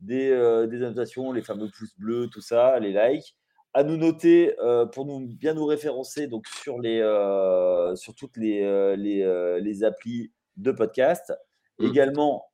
[0.04, 3.36] des, des, annotations, les fameux pouces bleus, tout ça, les likes,
[3.72, 4.54] à nous noter
[4.92, 7.00] pour nous bien nous référencer donc sur les
[7.96, 11.32] sur toutes les, les, les, applis de podcast.
[11.78, 11.86] Mmh.
[11.86, 12.44] Également,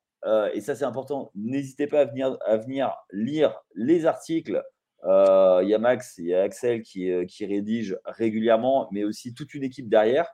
[0.53, 4.63] et ça c'est important, n'hésitez pas à venir, à venir lire les articles
[5.03, 9.03] euh, il y a Max, il y a Axel qui, euh, qui, rédige régulièrement, mais
[9.03, 10.27] aussi toute une équipe derrière.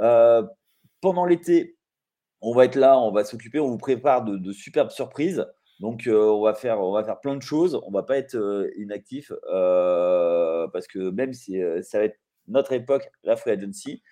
[0.00, 0.42] Euh,
[1.00, 1.76] pendant l'été,
[2.40, 5.46] on va être là, on va s'occuper, on vous prépare de, superbes surprises.
[5.82, 7.78] Donc, on, va faire, on va faire plein de choses.
[7.84, 9.30] On ne va pas être inactif
[10.72, 12.18] parce que même si ça va être
[12.48, 14.02] notre époque, la free agency.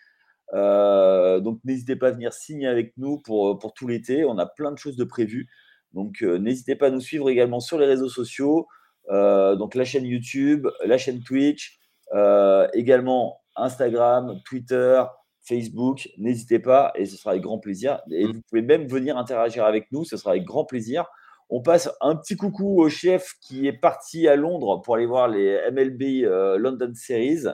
[0.52, 4.24] donc, n'hésitez pas à venir signer avec nous pour, pour tout l'été.
[4.26, 5.48] On a plein de choses de prévues.
[5.94, 8.66] Donc, n'hésitez pas à nous suivre également sur les réseaux sociaux.
[9.10, 11.78] Euh, donc la chaîne YouTube, la chaîne Twitch,
[12.14, 15.02] euh, également Instagram, Twitter,
[15.42, 16.08] Facebook.
[16.18, 18.00] N'hésitez pas et ce sera avec grand plaisir.
[18.10, 18.32] Et mm.
[18.32, 21.06] vous pouvez même venir interagir avec nous, ce sera avec grand plaisir.
[21.50, 25.28] On passe un petit coucou au chef qui est parti à Londres pour aller voir
[25.28, 27.44] les MLB euh, London Series.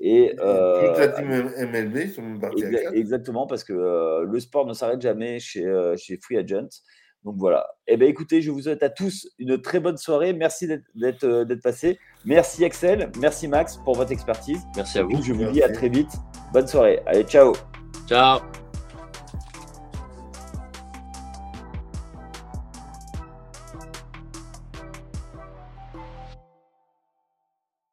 [0.00, 2.38] Et, la team MLB sont
[2.92, 5.64] Exactement, parce que le sport ne s'arrête jamais chez,
[5.96, 6.68] chez Free Agent.
[7.24, 7.66] Donc voilà.
[7.86, 10.32] Eh bien, écoutez, je vous souhaite à tous une très bonne soirée.
[10.32, 11.98] Merci d'être euh, passé.
[12.24, 14.60] Merci Axel, merci Max pour votre expertise.
[14.76, 15.22] Merci à vous.
[15.22, 16.10] Je vous dis à très vite.
[16.52, 17.00] Bonne soirée.
[17.06, 17.52] Allez, ciao.
[18.06, 18.40] Ciao.